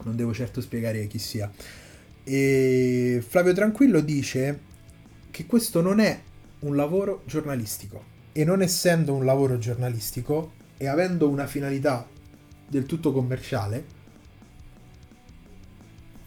[0.04, 1.52] non devo certo spiegare chi sia.
[2.23, 4.60] E Flavio Tranquillo dice
[5.30, 6.19] che questo non è
[6.60, 12.08] un lavoro giornalistico e non essendo un lavoro giornalistico e avendo una finalità
[12.73, 14.01] del tutto commerciale,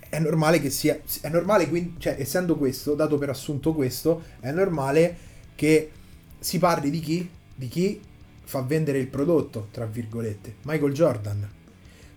[0.08, 4.52] è normale che sia, è normale quindi, cioè essendo questo, dato per assunto questo, è
[4.52, 5.16] normale
[5.56, 5.90] che
[6.38, 7.28] si parli di chi?
[7.54, 8.00] Di chi
[8.44, 11.50] fa vendere il prodotto, tra virgolette, Michael Jordan.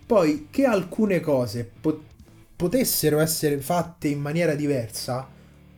[0.06, 2.04] Poi che alcune cose pot-
[2.56, 5.28] potessero essere fatte in maniera diversa,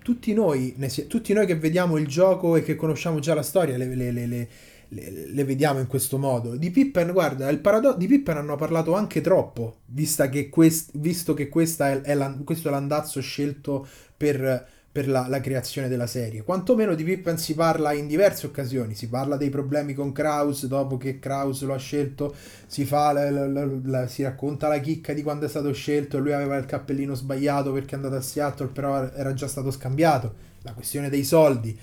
[0.04, 0.76] tutti noi,
[1.08, 4.50] tutti noi che vediamo il gioco e che conosciamo già la storia, le, le, le,
[4.94, 6.56] le, le vediamo in questo modo.
[6.56, 9.78] Di Pippen, guarda, il paradosso di Pippen hanno parlato anche troppo,
[10.30, 11.50] che quest, visto che
[11.90, 16.44] è, è la, questo è l'andazzo scelto per, per la, la, creazione della serie.
[16.44, 20.98] Quantomeno di Pippen si parla in diverse occasioni, si parla dei problemi con Kraus, dopo
[20.98, 22.36] che Kraus lo ha scelto,
[22.68, 26.66] si, la, si racconta la chicca di quando è stato scelto e lui aveva il
[26.66, 30.50] cappellino sbagliato perché è andato a Seattle, però era già stato scambiato.
[30.64, 31.80] La questione dei soldi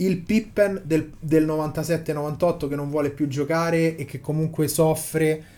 [0.00, 5.56] il Pippen del, del 97-98 che non vuole più giocare e che comunque soffre.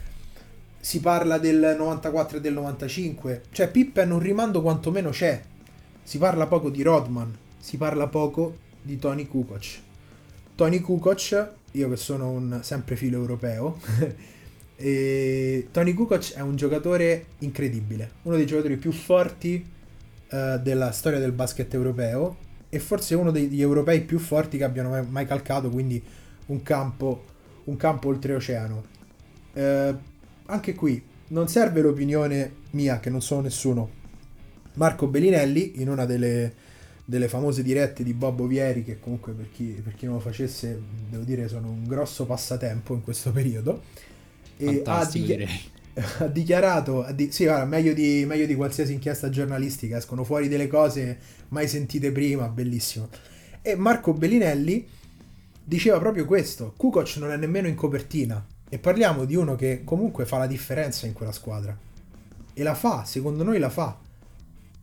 [0.80, 3.42] Si parla del 94 e del 95.
[3.50, 5.42] Cioè Pippen un rimando quantomeno c'è.
[6.02, 9.78] Si parla poco di Rodman, si parla poco di Tony Kukoc.
[10.54, 13.78] Tony Kukoc, io che sono un sempre filo europeo,
[14.76, 19.64] e Tony Kukoc è un giocatore incredibile, uno dei giocatori più forti
[20.30, 25.04] uh, della storia del basket europeo e forse uno degli europei più forti che abbiano
[25.10, 26.02] mai calcato, quindi
[26.46, 27.24] un campo,
[27.64, 28.84] un campo oltreoceano.
[29.52, 29.94] Eh,
[30.46, 33.98] anche qui non serve l'opinione mia, che non sono nessuno.
[34.74, 36.54] Marco Bellinelli, in una delle,
[37.04, 40.80] delle famose dirette di Bob Ovieri, che comunque per chi, per chi non lo facesse,
[41.08, 43.82] devo dire, sono un grosso passatempo in questo periodo,
[44.56, 45.44] e ha, dichi-
[46.18, 50.46] ha, dichiarato, ha di- sì, guarda, meglio di, meglio di qualsiasi inchiesta giornalistica, escono fuori
[50.46, 51.18] delle cose
[51.50, 53.08] mai sentite prima, bellissimo.
[53.62, 54.86] E Marco Bellinelli
[55.62, 60.24] diceva proprio questo, Kukoc non è nemmeno in copertina e parliamo di uno che comunque
[60.24, 61.76] fa la differenza in quella squadra.
[62.52, 63.98] E la fa, secondo noi la fa.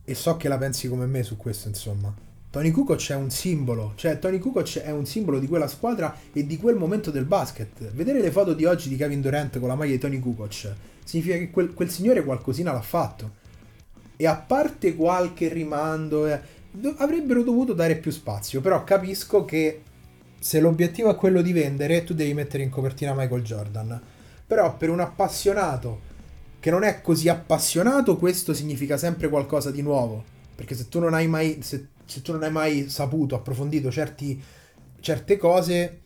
[0.04, 2.14] E so che la pensi come me su questo, insomma.
[2.50, 6.46] Tony Kukoc è un simbolo, cioè Tony Kukoc è un simbolo di quella squadra e
[6.46, 7.92] di quel momento del basket.
[7.92, 10.72] Vedere le foto di oggi di Kevin Durant con la maglia di Tony Kukoc
[11.04, 13.36] significa che quel, quel signore qualcosina l'ha fatto.
[14.16, 16.40] E a parte qualche rimando, eh,
[16.96, 19.82] avrebbero dovuto dare più spazio, però capisco che
[20.38, 24.00] se l'obiettivo è quello di vendere, tu devi mettere in copertina Michael Jordan.
[24.46, 26.06] Però per un appassionato
[26.60, 30.24] che non è così appassionato, questo significa sempre qualcosa di nuovo.
[30.54, 34.40] Perché se tu non hai mai, se, se tu non hai mai saputo, approfondito certi,
[35.00, 36.00] certe cose,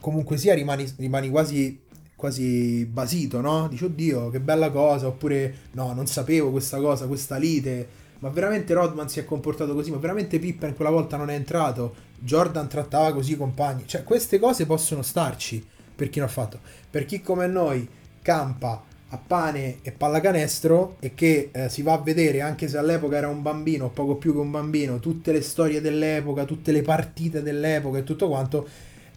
[0.00, 1.80] comunque sia rimani, rimani quasi,
[2.14, 3.68] quasi basito, no?
[3.68, 8.04] Dici, oddio, che bella cosa, oppure no, non sapevo questa cosa, questa lite.
[8.18, 9.90] Ma veramente Rodman si è comportato così?
[9.90, 11.94] Ma veramente Pippen quella volta non è entrato?
[12.18, 13.84] Jordan trattava così i compagni?
[13.86, 16.58] Cioè, queste cose possono starci per chi non ha fatto.
[16.90, 17.86] Per chi come noi
[18.22, 23.16] campa a pane e pallacanestro e che eh, si va a vedere, anche se all'epoca
[23.16, 27.42] era un bambino, poco più che un bambino, tutte le storie dell'epoca, tutte le partite
[27.42, 28.66] dell'epoca e tutto quanto,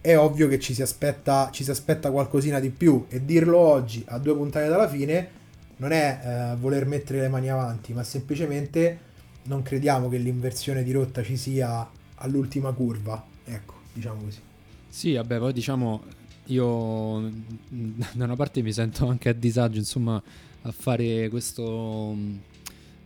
[0.00, 4.02] è ovvio che ci si aspetta, ci si aspetta qualcosina di più e dirlo oggi
[4.06, 5.38] a due puntate dalla fine
[5.80, 9.08] non è eh, voler mettere le mani avanti, ma semplicemente
[9.44, 14.38] non crediamo che l'inversione di rotta ci sia all'ultima curva, ecco, diciamo così.
[14.88, 16.02] Sì, vabbè, poi diciamo
[16.46, 17.30] io
[17.68, 20.22] da una parte mi sento anche a disagio, insomma,
[20.62, 22.14] a fare questo,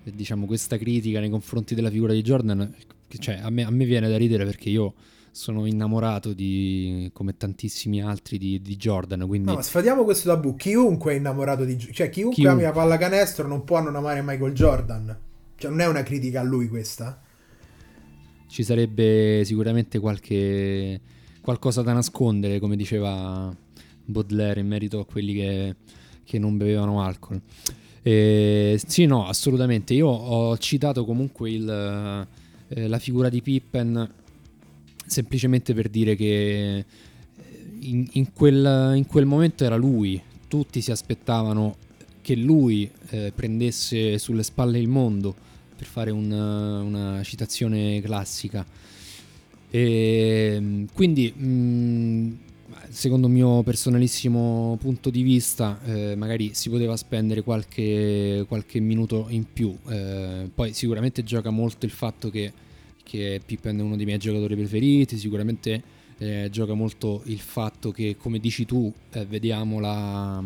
[0.02, 2.74] diciamo, questa critica nei confronti della figura di Jordan.
[3.16, 4.94] Cioè, a me, a me viene da ridere perché io
[5.34, 9.26] sono innamorato di, come tantissimi altri, di, di Jordan.
[9.26, 9.48] Quindi...
[9.48, 10.54] No, ma sfatiamo questo tabù.
[10.54, 12.50] Chiunque è innamorato di Cioè, chiunque, chiunque.
[12.52, 15.18] ami la pallacanestro non può non amare Michael Jordan.
[15.56, 17.20] Cioè, non è una critica a lui questa.
[18.46, 21.00] Ci sarebbe sicuramente qualche
[21.40, 23.52] qualcosa da nascondere, come diceva
[24.04, 25.74] Baudelaire in merito a quelli che,
[26.22, 27.40] che non bevevano alcol.
[28.02, 29.94] E, sì, no, assolutamente.
[29.94, 31.68] Io ho citato comunque il,
[32.68, 34.22] eh, la figura di Pippen
[35.06, 36.84] semplicemente per dire che eh,
[37.80, 40.20] in, in, quel, in, quel, momento era lui.
[40.48, 41.76] Tutti si aspettavano
[42.20, 45.34] che lui eh, prendesse sulle spalle il mondo,
[45.76, 48.64] per fare un, una citazione classica.
[49.70, 52.32] E, quindi, mh, mm,
[52.88, 59.26] secondo il mio personalissimo punto di vista, eh, magari si poteva spendere qualche, qualche minuto
[59.28, 59.76] in più.
[59.88, 62.52] Eh, poi sicuramente gioca molto il fatto che,
[63.04, 65.82] che Pippen è uno dei miei giocatori preferiti, sicuramente
[66.18, 70.42] eh, gioca molto il fatto che, come dici tu, eh, vediamo la,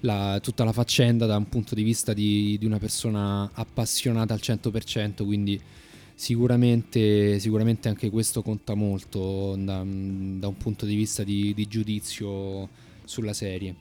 [0.00, 4.40] la, tutta la faccenda da un punto di vista di, di una persona appassionata al
[4.42, 5.60] 100%, quindi
[6.16, 12.68] Sicuramente, sicuramente anche questo conta molto da, da un punto di vista di, di giudizio
[13.04, 13.74] sulla serie.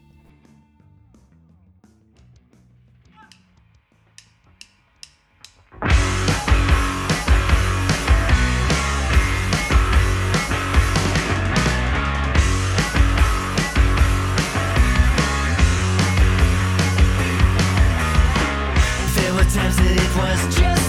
[19.95, 20.82] it was just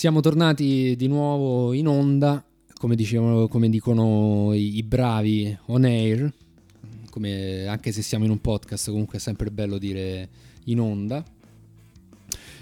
[0.00, 2.42] Siamo tornati di nuovo in onda,
[2.78, 6.32] come, dicevano, come dicono i, i bravi on air,
[7.10, 10.26] come, anche se siamo in un podcast comunque è sempre bello dire
[10.64, 11.22] in onda.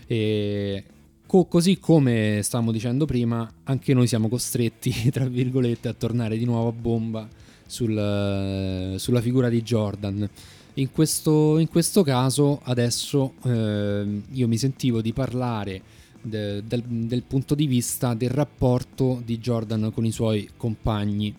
[0.09, 0.85] E
[1.27, 6.45] co- così come stavamo dicendo prima, anche noi siamo costretti, tra virgolette, a tornare di
[6.45, 7.29] nuovo a bomba
[7.65, 10.29] sul, sulla figura di Jordan.
[10.75, 17.23] In questo, in questo caso adesso eh, io mi sentivo di parlare de, del, del
[17.23, 21.35] punto di vista del rapporto di Jordan con i suoi compagni.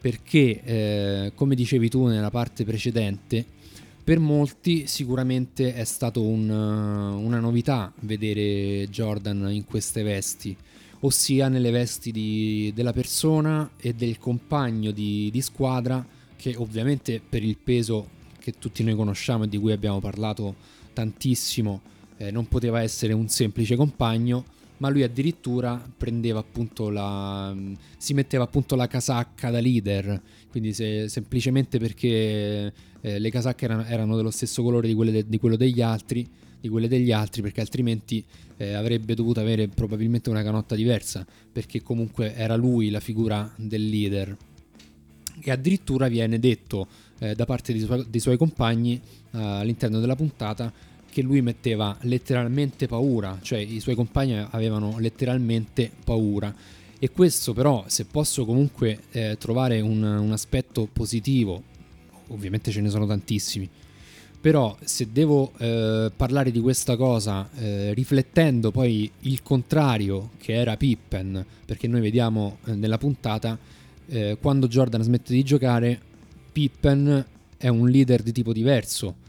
[0.00, 3.44] Perché eh, come dicevi tu nella parte precedente
[4.04, 10.54] per molti sicuramente è stato un, una novità vedere Jordan in queste vesti
[11.00, 16.04] ossia nelle vesti di, della persona e del compagno di, di squadra
[16.36, 18.08] che ovviamente per il peso
[18.38, 20.54] che tutti noi conosciamo e di cui abbiamo parlato
[20.92, 21.80] tantissimo
[22.16, 24.44] eh, non poteva essere un semplice compagno,
[24.78, 27.54] ma lui addirittura prendeva appunto la
[27.96, 33.84] si metteva appunto la casacca da leader, quindi se, semplicemente perché eh, le casacche erano,
[33.84, 36.26] erano, dello stesso colore di, de, di, quello degli altri,
[36.60, 38.24] di quelle degli altri, perché altrimenti
[38.56, 43.88] eh, avrebbe dovuto avere probabilmente una canotta diversa, perché comunque era lui la figura del
[43.88, 44.36] leader.
[45.40, 46.86] E addirittura viene detto
[47.18, 48.94] eh, da parte dei, su- dei suoi compagni
[49.32, 50.72] eh, all'interno della puntata
[51.14, 56.52] che lui metteva letteralmente paura, cioè i suoi compagni avevano letteralmente paura.
[56.98, 61.62] E questo però, se posso comunque eh, trovare un, un aspetto positivo,
[62.28, 63.70] ovviamente ce ne sono tantissimi,
[64.40, 70.76] però se devo eh, parlare di questa cosa eh, riflettendo poi il contrario che era
[70.76, 73.56] Pippen, perché noi vediamo eh, nella puntata
[74.06, 76.00] eh, quando Jordan smette di giocare,
[76.50, 77.24] Pippen
[77.56, 79.22] è un leader di tipo diverso,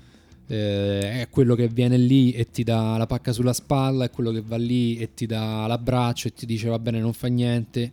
[0.48, 4.32] eh, è quello che viene lì e ti dà la pacca sulla spalla, è quello
[4.32, 7.91] che va lì e ti dà l'abbraccio e ti dice va bene non fa niente.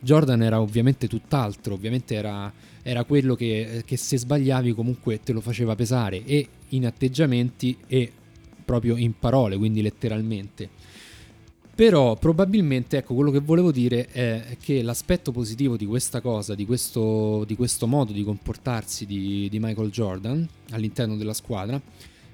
[0.00, 5.40] Jordan era ovviamente tutt'altro, ovviamente era, era quello che, che, se sbagliavi comunque te lo
[5.40, 8.12] faceva pesare e in atteggiamenti e
[8.64, 10.68] proprio in parole, quindi letteralmente.
[11.74, 16.64] Però probabilmente, ecco, quello che volevo dire è che l'aspetto positivo di questa cosa, di
[16.64, 21.80] questo, di questo modo di comportarsi di, di, Michael Jordan all'interno della squadra,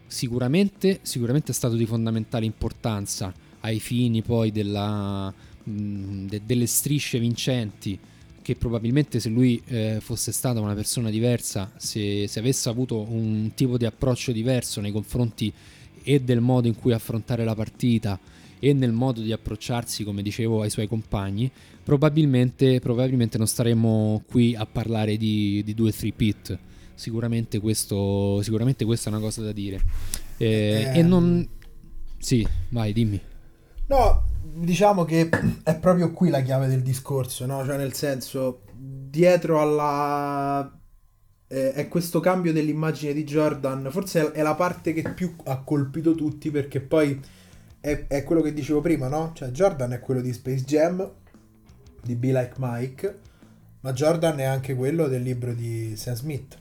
[0.07, 5.33] sicuramente, sicuramente è stato di fondamentale importanza ai fini poi della,
[5.63, 7.99] mh, de, delle strisce vincenti
[8.43, 13.53] che probabilmente se lui eh, fosse stata una persona diversa, se, se avesse avuto un
[13.55, 15.51] tipo di approccio diverso nei confronti
[16.03, 18.19] e del modo in cui affrontare la partita,
[18.61, 21.51] e nel modo di approcciarsi, come dicevo, ai suoi compagni,
[21.83, 26.59] probabilmente, probabilmente non staremmo qui a parlare di, di 2-3 pit.
[26.95, 29.81] Sicuramente, questo, sicuramente questa è una cosa da dire.
[30.37, 31.49] Eh, eh, e non...
[32.19, 33.19] Sì, vai, dimmi.
[33.87, 35.31] No, diciamo che
[35.65, 37.65] è proprio qui la chiave del discorso, no?
[37.65, 40.71] Cioè nel senso, dietro alla...
[41.49, 46.15] Eh, è questo cambio dell'immagine di Jordan, forse è la parte che più ha colpito
[46.15, 47.19] tutti perché poi
[47.81, 49.33] è, è, quello che dicevo prima, no?
[49.35, 51.11] Cioè Jordan è quello di Space Jam,
[52.03, 53.19] di Be Like Mike,
[53.81, 56.59] ma Jordan è anche quello del libro di Sam Smith.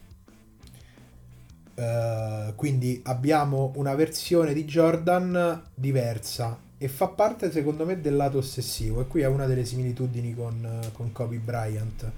[1.76, 8.38] Uh, quindi abbiamo una versione di Jordan diversa e fa parte secondo me del lato
[8.38, 12.12] ossessivo e qui è una delle similitudini con, con Kobe Bryant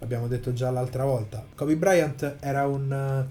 [0.00, 3.26] l'abbiamo detto già l'altra volta Kobe Bryant era un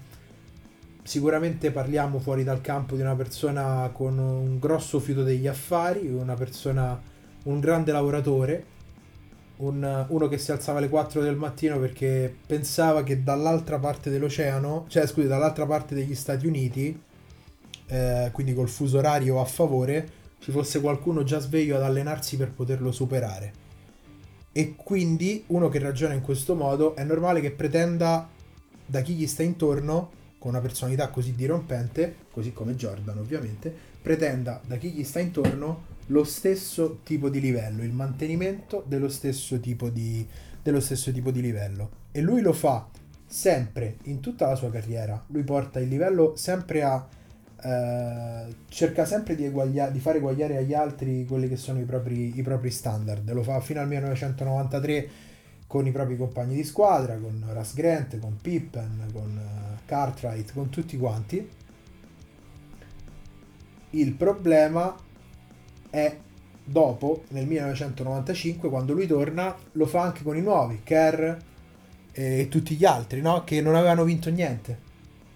[1.06, 6.34] sicuramente parliamo fuori dal campo di una persona con un grosso fiuto degli affari, una
[6.34, 7.00] persona,
[7.44, 8.64] un grande lavoratore,
[9.58, 14.86] un, uno che si alzava alle 4 del mattino perché pensava che dall'altra parte dell'oceano,
[14.88, 17.00] cioè scusi, dall'altra parte degli Stati Uniti,
[17.86, 20.08] eh, quindi col fuso orario a favore,
[20.40, 23.64] ci fosse qualcuno già sveglio ad allenarsi per poterlo superare.
[24.50, 28.28] E quindi uno che ragiona in questo modo è normale che pretenda
[28.84, 30.15] da chi gli sta intorno
[30.46, 35.94] con una personalità così dirompente, così come Jordan ovviamente, pretenda da chi gli sta intorno
[36.06, 40.24] lo stesso tipo di livello, il mantenimento dello stesso tipo di,
[40.62, 41.90] dello stesso tipo di livello.
[42.12, 42.88] E lui lo fa
[43.26, 45.20] sempre, in tutta la sua carriera.
[45.30, 47.08] Lui porta il livello sempre a...
[47.60, 52.38] Eh, cerca sempre di, eguaglia- di, fare eguagliare agli altri quelli che sono i propri,
[52.38, 53.28] i propri standard.
[53.32, 55.08] Lo fa fino al 1993
[55.66, 60.68] con i propri compagni di squadra, con Russ Grant, con Pippen, con uh, Cartwright, con
[60.68, 61.48] tutti quanti.
[63.90, 64.94] Il problema
[65.88, 66.18] è
[66.62, 71.34] dopo, nel 1995, quando lui torna, lo fa anche con i nuovi, Kerr
[72.12, 73.44] e tutti gli altri, no?
[73.44, 74.84] Che non avevano vinto niente.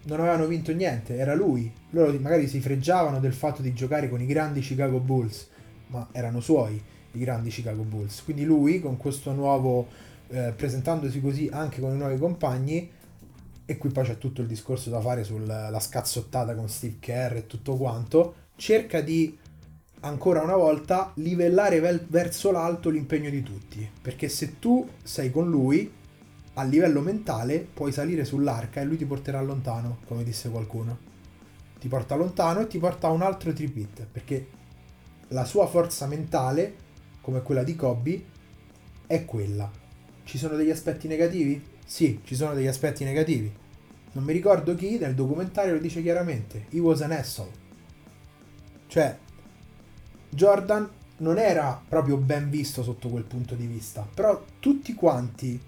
[0.02, 1.70] Non avevano vinto niente, era lui.
[1.90, 5.48] Loro magari si freggiavano del fatto di giocare con i grandi Chicago Bulls,
[5.88, 6.82] ma erano suoi
[7.12, 8.22] i grandi Chicago Bulls.
[8.24, 9.88] Quindi lui con questo nuovo,
[10.28, 12.90] eh, presentandosi così anche con i nuovi compagni,
[13.70, 17.46] e qui poi c'è tutto il discorso da fare sulla scazzottata con Steve Kerr e
[17.46, 19.38] tutto quanto, cerca di
[20.00, 25.48] ancora una volta livellare vel- verso l'alto l'impegno di tutti, perché se tu sei con
[25.48, 25.88] lui
[26.54, 30.98] a livello mentale puoi salire sull'arca e lui ti porterà lontano, come disse qualcuno.
[31.78, 34.48] Ti porta lontano e ti porta a un altro tripit, perché
[35.28, 36.74] la sua forza mentale,
[37.20, 38.24] come quella di Kobe,
[39.06, 39.70] è quella.
[40.24, 41.64] Ci sono degli aspetti negativi?
[41.86, 43.59] Sì, ci sono degli aspetti negativi.
[44.12, 46.66] Non mi ricordo chi nel documentario lo dice chiaramente.
[46.70, 47.50] He was an asshole.
[48.86, 49.16] Cioè,
[50.28, 50.88] Jordan
[51.18, 55.60] non era proprio ben visto sotto quel punto di vista, però tutti quanti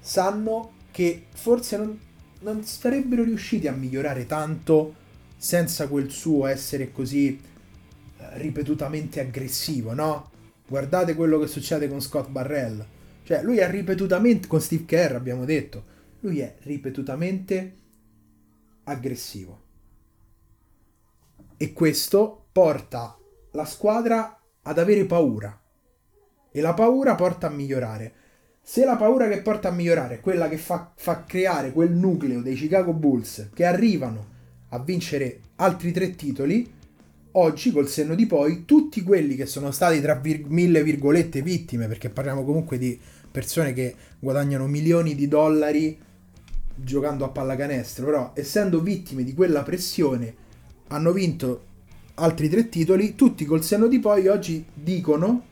[0.00, 1.98] sanno che forse non,
[2.40, 4.94] non sarebbero riusciti a migliorare tanto
[5.36, 10.30] senza quel suo essere così eh, ripetutamente aggressivo, no?
[10.66, 12.84] Guardate quello che succede con Scott Barrell.
[13.22, 15.84] Cioè, lui è ripetutamente, con Steve Kerr abbiamo detto,
[16.20, 17.76] lui è ripetutamente
[18.84, 19.68] aggressivo.
[21.56, 23.16] E questo porta
[23.52, 25.58] la squadra ad avere paura.
[26.52, 28.14] E la paura porta a migliorare.
[28.62, 32.40] Se la paura che porta a migliorare è quella che fa, fa creare quel nucleo
[32.40, 36.72] dei Chicago Bulls che arrivano a vincere altri tre titoli,
[37.32, 41.88] oggi col senno di poi tutti quelli che sono stati tra vir- mille virgolette vittime,
[41.88, 42.98] perché parliamo comunque di
[43.30, 45.98] persone che guadagnano milioni di dollari
[46.74, 50.34] giocando a pallacanestro, però essendo vittime di quella pressione
[50.88, 51.64] hanno vinto
[52.14, 55.44] altri tre titoli, tutti col senno di poi oggi dicono,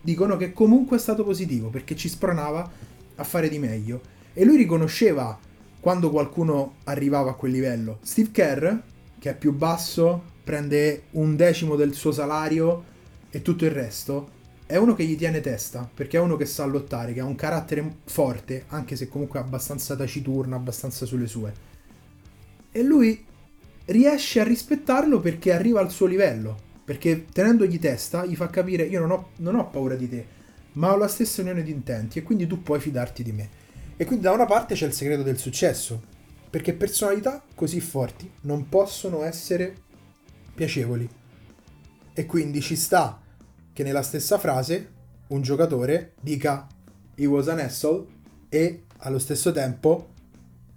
[0.00, 2.70] dicono che comunque è stato positivo perché ci spronava
[3.16, 4.00] a fare di meglio.
[4.32, 5.38] E lui riconosceva
[5.80, 7.98] quando qualcuno arrivava a quel livello.
[8.02, 8.74] Steve Kerr,
[9.18, 12.96] che è più basso, prende un decimo del suo salario
[13.30, 14.36] e tutto il resto,
[14.68, 17.36] è uno che gli tiene testa, perché è uno che sa lottare, che ha un
[17.36, 21.54] carattere forte, anche se comunque abbastanza taciturno, abbastanza sulle sue.
[22.70, 23.24] E lui
[23.86, 26.66] riesce a rispettarlo perché arriva al suo livello.
[26.84, 30.26] Perché tenendogli testa gli fa capire io non ho, non ho paura di te,
[30.72, 33.48] ma ho la stessa unione di intenti e quindi tu puoi fidarti di me.
[33.96, 35.98] E quindi da una parte c'è il segreto del successo,
[36.50, 39.74] perché personalità così forti non possono essere
[40.54, 41.08] piacevoli.
[42.12, 43.18] E quindi ci sta
[43.78, 44.88] che nella stessa frase
[45.28, 46.66] un giocatore dica
[47.14, 48.06] he was an asshole
[48.48, 50.08] e allo stesso tempo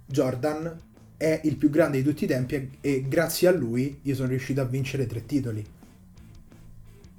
[0.06, 0.72] Jordan
[1.16, 4.60] è il più grande di tutti i tempi e, grazie a lui io sono riuscito
[4.60, 5.64] a vincere tre titoli.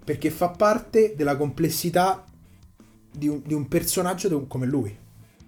[0.06, 2.24] Perché fa parte della complessità
[3.12, 4.96] di un, di un personaggio come lui.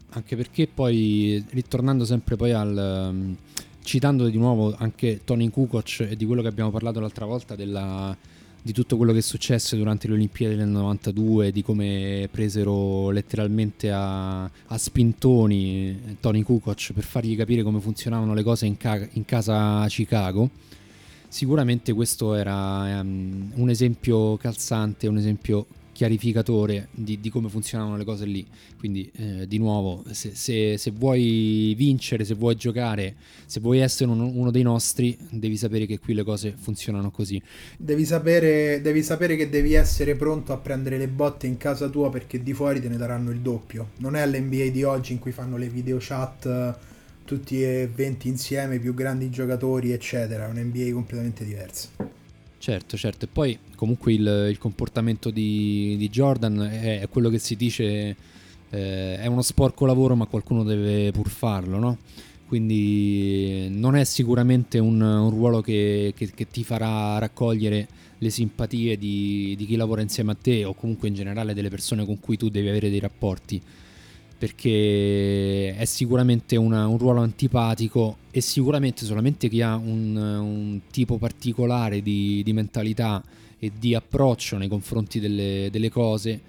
[0.10, 3.08] Anche perché poi, ritornando sempre poi al...
[3.10, 3.38] Um,
[3.84, 8.18] citando di nuovo anche Tony Kukoc e di quello che abbiamo parlato l'altra volta della,
[8.66, 14.42] di tutto quello che successe durante le Olimpiadi del 92, di come presero letteralmente a,
[14.42, 19.82] a spintoni Tony Kukoc per fargli capire come funzionavano le cose in, ca- in casa
[19.82, 20.50] a Chicago.
[21.28, 28.04] Sicuramente questo era um, un esempio calzante, un esempio chiarificatore di, di, come funzionavano le
[28.04, 28.46] cose lì.
[28.78, 33.16] Quindi, eh, di nuovo, se, se, se, vuoi vincere, se vuoi giocare,
[33.46, 37.42] se vuoi essere uno, uno, dei nostri, devi sapere che qui le cose funzionano così.
[37.78, 42.10] Devi sapere, devi sapere che devi essere pronto a prendere le botte in casa tua
[42.10, 43.92] perché di fuori te ne daranno il doppio.
[44.00, 46.78] Non è l'NBA di oggi in cui fanno le video chat
[47.24, 50.46] tutti e 20 insieme, più grandi giocatori, eccetera.
[50.46, 52.25] È un NBA completamente diverso.
[52.66, 53.26] Certo, certo.
[53.26, 58.16] E poi comunque il, il comportamento di, di, Jordan è, quello che si dice,
[58.72, 61.98] eh, è uno sporco lavoro ma qualcuno deve pur farlo, no?
[62.48, 67.88] Quindi non è sicuramente un, un ruolo che, che, che, ti farà raccogliere
[68.18, 72.04] le simpatie di, di chi lavora insieme a te o comunque in generale delle persone
[72.04, 73.62] con cui tu devi avere dei rapporti
[74.46, 81.18] perché è sicuramente una, un ruolo antipatico e sicuramente solamente chi ha un, un tipo
[81.18, 83.24] particolare di, di, mentalità
[83.58, 86.40] e di approccio nei confronti delle, delle cose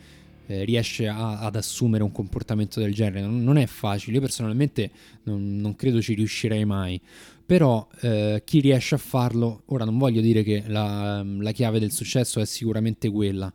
[0.47, 3.23] eh, riesce a, ad assumere un comportamento del genere.
[3.23, 4.91] Non, non è facile, io personalmente
[5.23, 7.01] non, non, credo ci riuscirei mai.
[7.47, 11.93] Però eh, chi riesce a farlo, ora non voglio dire che la, la chiave del
[11.93, 13.51] successo è sicuramente quella,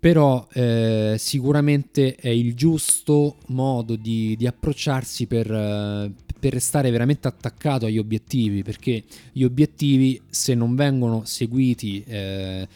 [0.00, 7.28] però eh, sicuramente è il giusto modo di, di approcciarsi per, eh, per, restare veramente
[7.28, 12.66] attaccato agli obiettivi, perché gli obiettivi se non vengono seguiti eh,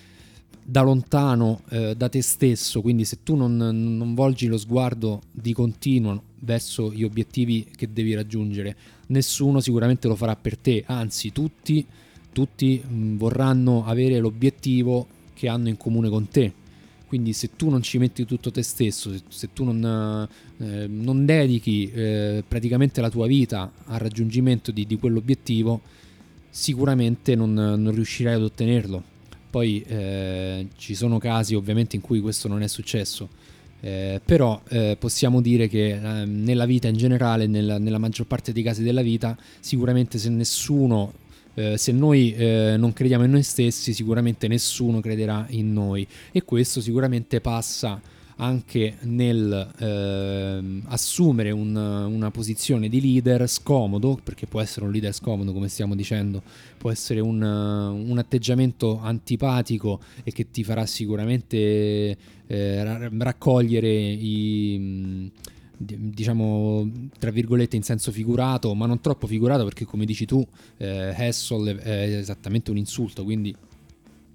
[0.63, 5.55] da lontano eh, da te stesso, quindi se tu non, non, volgi lo sguardo di
[5.55, 11.87] continuo verso gli obiettivi che devi raggiungere, nessuno sicuramente lo farà per te, anzi tutti,
[12.33, 16.53] tutti mh, vorranno avere l'obiettivo che hanno in comune con te
[17.15, 21.89] Quindi se tu non ci metti tutto te stesso, se, tu non, eh, non dedichi
[21.93, 25.81] eh, praticamente la tua vita al raggiungimento di, di quell'obiettivo,
[26.51, 29.01] sicuramente non, non, riuscirai ad ottenerlo.
[29.49, 33.29] Poi eh, ci sono casi ovviamente in cui questo non è successo,
[33.79, 38.51] eh, però eh, possiamo dire che eh, nella vita in generale, nella, nella maggior parte
[38.51, 41.13] dei casi della vita, sicuramente se nessuno
[41.55, 46.07] eh, se noi eh, non crediamo in noi stessi, sicuramente nessuno crederà in noi.
[46.33, 48.01] E questo sicuramente passa
[48.37, 55.13] anche nel eh, assumere un, una posizione di leader scomodo, perché può essere un leader
[55.13, 56.43] scomodo come stiamo dicendo,
[56.77, 65.31] può essere un, un atteggiamento antipatico e che ti farà sicuramente eh, raccogliere i
[65.77, 70.47] diciamo tra virgolette in senso figurato ma non troppo figurato perché come dici tu
[70.77, 73.55] eh, Hassel è esattamente un insulto quindi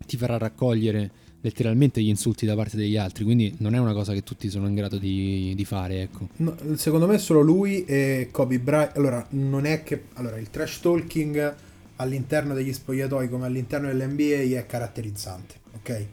[0.05, 1.11] ti farà raccogliere
[1.41, 4.67] letteralmente gli insulti da parte degli altri quindi non è una cosa che tutti sono
[4.67, 6.27] in grado di, di fare ecco.
[6.37, 10.81] No, secondo me solo lui e Kobe Bryant allora non è che allora il trash
[10.81, 11.55] talking
[11.97, 16.05] all'interno degli spogliatoi come all'interno dell'NBA è caratterizzante ok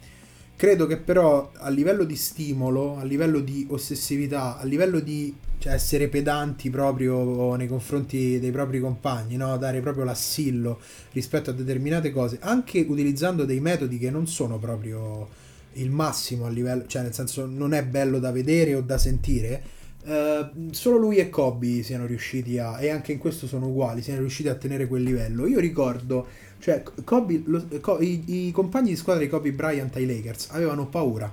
[0.57, 5.75] Credo che però a livello di stimolo, a livello di ossessività, a livello di cioè,
[5.75, 9.59] essere pedanti proprio nei confronti dei propri compagni, no?
[9.59, 10.81] dare proprio l'assillo
[11.13, 15.29] rispetto a determinate cose, anche utilizzando dei metodi che non sono proprio
[15.75, 19.63] il massimo a livello, cioè nel senso non è bello da vedere o da sentire,
[20.05, 24.21] eh, solo lui e Kobe siano riusciti a, e anche in questo sono uguali, siano
[24.21, 25.47] riusciti a tenere quel livello.
[25.47, 26.29] Io ricordo
[26.59, 27.65] cioè, Kobe, lo,
[28.01, 31.33] i, i, compagni di squadra di Kobe Bryant ai Lakers avevano paura.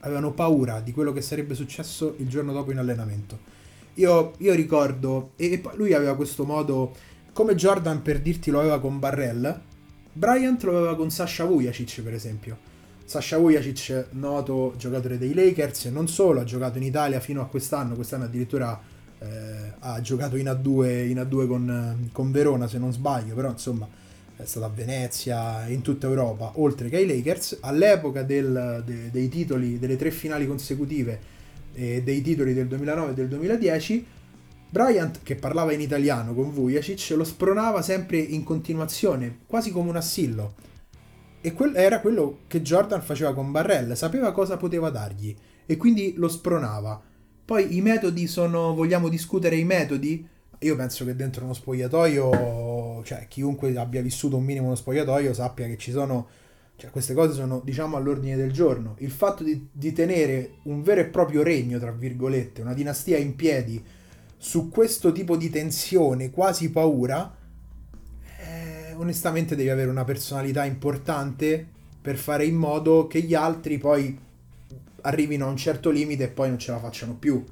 [0.00, 3.38] Avevano paura di quello che sarebbe successo il giorno dopo in allenamento.
[3.94, 6.94] Io, io ricordo, e, e lui aveva questo modo,
[7.32, 9.60] come Jordan per dirti lo aveva con Barrell,
[10.12, 12.58] Bryant lo aveva con Sasha Vujacic per esempio.
[13.04, 17.94] Sasha Vujacic, noto giocatore dei Lakers, non solo, ha giocato in Italia fino a quest'anno,
[17.94, 18.80] quest'anno addirittura
[19.20, 23.88] eh, ha giocato in A2, in A2 con, con Verona se non sbaglio, però insomma
[24.36, 29.28] è stato a Venezia, in tutta Europa, oltre che ai Lakers, all'epoca del, de, dei
[29.28, 31.36] titoli, delle tre finali consecutive
[31.72, 34.06] e dei titoli del 2009 e del 2010,
[34.70, 39.96] Bryant, che parlava in italiano con Vujacic, lo spronava sempre in continuazione, quasi come un
[39.96, 40.54] assillo.
[41.40, 45.34] E quel, era quello che Jordan faceva con Barrell, sapeva cosa poteva dargli
[45.66, 47.02] e quindi lo spronava.
[47.48, 50.22] Poi i metodi sono, vogliamo discutere i metodi?
[50.58, 55.66] Io penso che dentro uno spogliatoio, cioè chiunque abbia vissuto un minimo uno spogliatoio sappia
[55.66, 56.28] che ci sono,
[56.76, 58.96] cioè queste cose sono diciamo all'ordine del giorno.
[58.98, 63.34] Il fatto di, di tenere un vero e proprio regno, tra virgolette, una dinastia in
[63.34, 63.82] piedi
[64.36, 67.34] su questo tipo di tensione, quasi paura,
[68.40, 71.66] eh, onestamente devi avere una personalità importante
[72.02, 74.26] per fare in modo che gli altri poi
[75.02, 77.44] arrivino a un certo limite e poi non ce la facciano più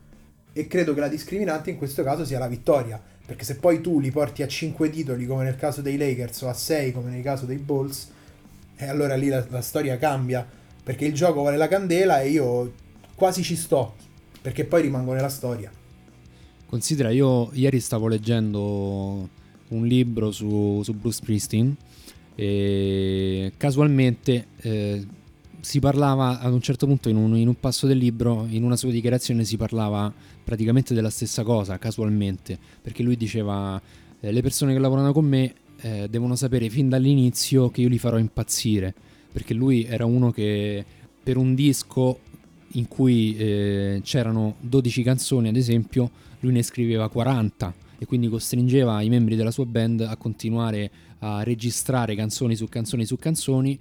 [0.59, 4.01] e credo che la discriminante in questo caso sia la vittoria, perché se poi tu
[4.01, 7.23] li porti a 5 titoli come nel caso dei Lakers o a 6 come nel
[7.23, 8.11] caso dei Bulls,
[8.75, 10.49] e allora lì la, la storia cambia,
[10.83, 12.73] perché il gioco vale la candela e io
[13.15, 13.97] quasi ci sto,
[14.41, 15.71] perché poi rimango nella storia.
[16.65, 19.29] Considera, io ieri stavo leggendo
[19.69, 21.77] un libro su, su Bruce Springsteen
[22.35, 25.07] e casualmente eh,
[25.67, 28.77] si parlava ad un certo punto in un, in un, passo del libro, in una
[28.77, 30.15] sua dichiarazione si parlava
[30.45, 33.83] praticamente della stessa cosa, casualmente, perché lui diceva
[34.21, 37.99] eh, le persone che lavorano con me eh, devono sapere fin dall'inizio che io li
[37.99, 38.95] farò impazzire,
[39.33, 40.85] perché lui era uno che
[41.21, 42.21] per un disco
[42.75, 46.09] in cui eh, c'erano 12 canzoni ad esempio,
[46.41, 50.91] lui ne scriveva 40 e quindi costringeva i membri della sua band a continuare
[51.21, 53.77] a registrare canzoni su canzoni su canzoni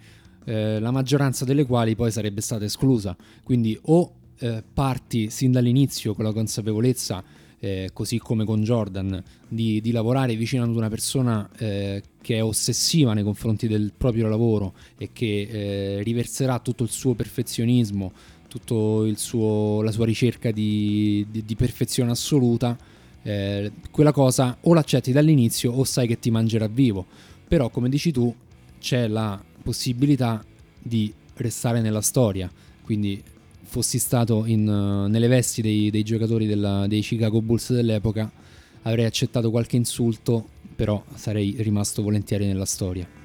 [0.45, 3.15] eh, la maggioranza delle quali poi sarebbe stata esclusa.
[3.43, 7.23] Quindi o eh, parti sin dall'inizio con la consapevolezza,
[7.59, 12.43] eh, così come con Jordan, di, di, lavorare vicino ad una persona eh, che è
[12.43, 18.11] ossessiva nei confronti del proprio lavoro e che eh, riverserà tutto il suo perfezionismo,
[18.47, 18.75] tutta
[19.83, 22.77] la sua ricerca di, di, di perfezione assoluta.
[23.23, 27.05] Eh, quella cosa o l'accetti dall'inizio o sai che ti mangerà vivo.
[27.47, 28.33] Però, come dici tu,
[28.79, 30.45] c'è la possibilità
[30.79, 32.51] di restare nella storia.
[32.83, 33.21] Quindi
[33.63, 38.31] fossi stato in, uh, nelle vesti dei, dei giocatori della, dei Chicago Bulls dell'epoca,
[38.83, 43.24] avrei accettato qualche insulto, però sarei rimasto volentieri nella storia.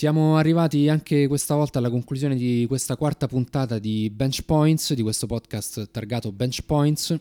[0.00, 5.02] Siamo arrivati anche questa volta alla conclusione di questa quarta puntata di Bench Points, di
[5.02, 7.14] questo podcast targato Bench Points.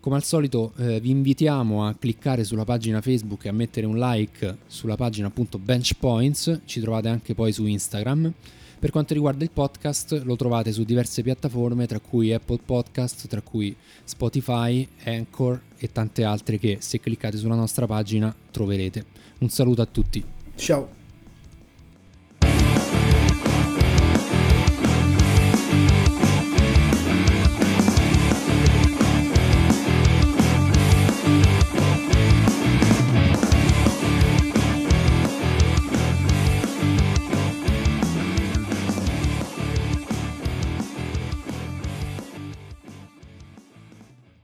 [0.00, 3.98] Come al solito eh, vi invitiamo a cliccare sulla pagina Facebook e a mettere un
[3.98, 8.32] like sulla pagina appunto Bench Points, ci trovate anche poi su Instagram.
[8.80, 13.42] Per quanto riguarda il podcast lo trovate su diverse piattaforme tra cui Apple Podcast, tra
[13.42, 19.04] cui Spotify, Anchor e tante altre che se cliccate sulla nostra pagina troverete.
[19.38, 20.24] Un saluto a tutti.
[20.56, 21.02] Ciao.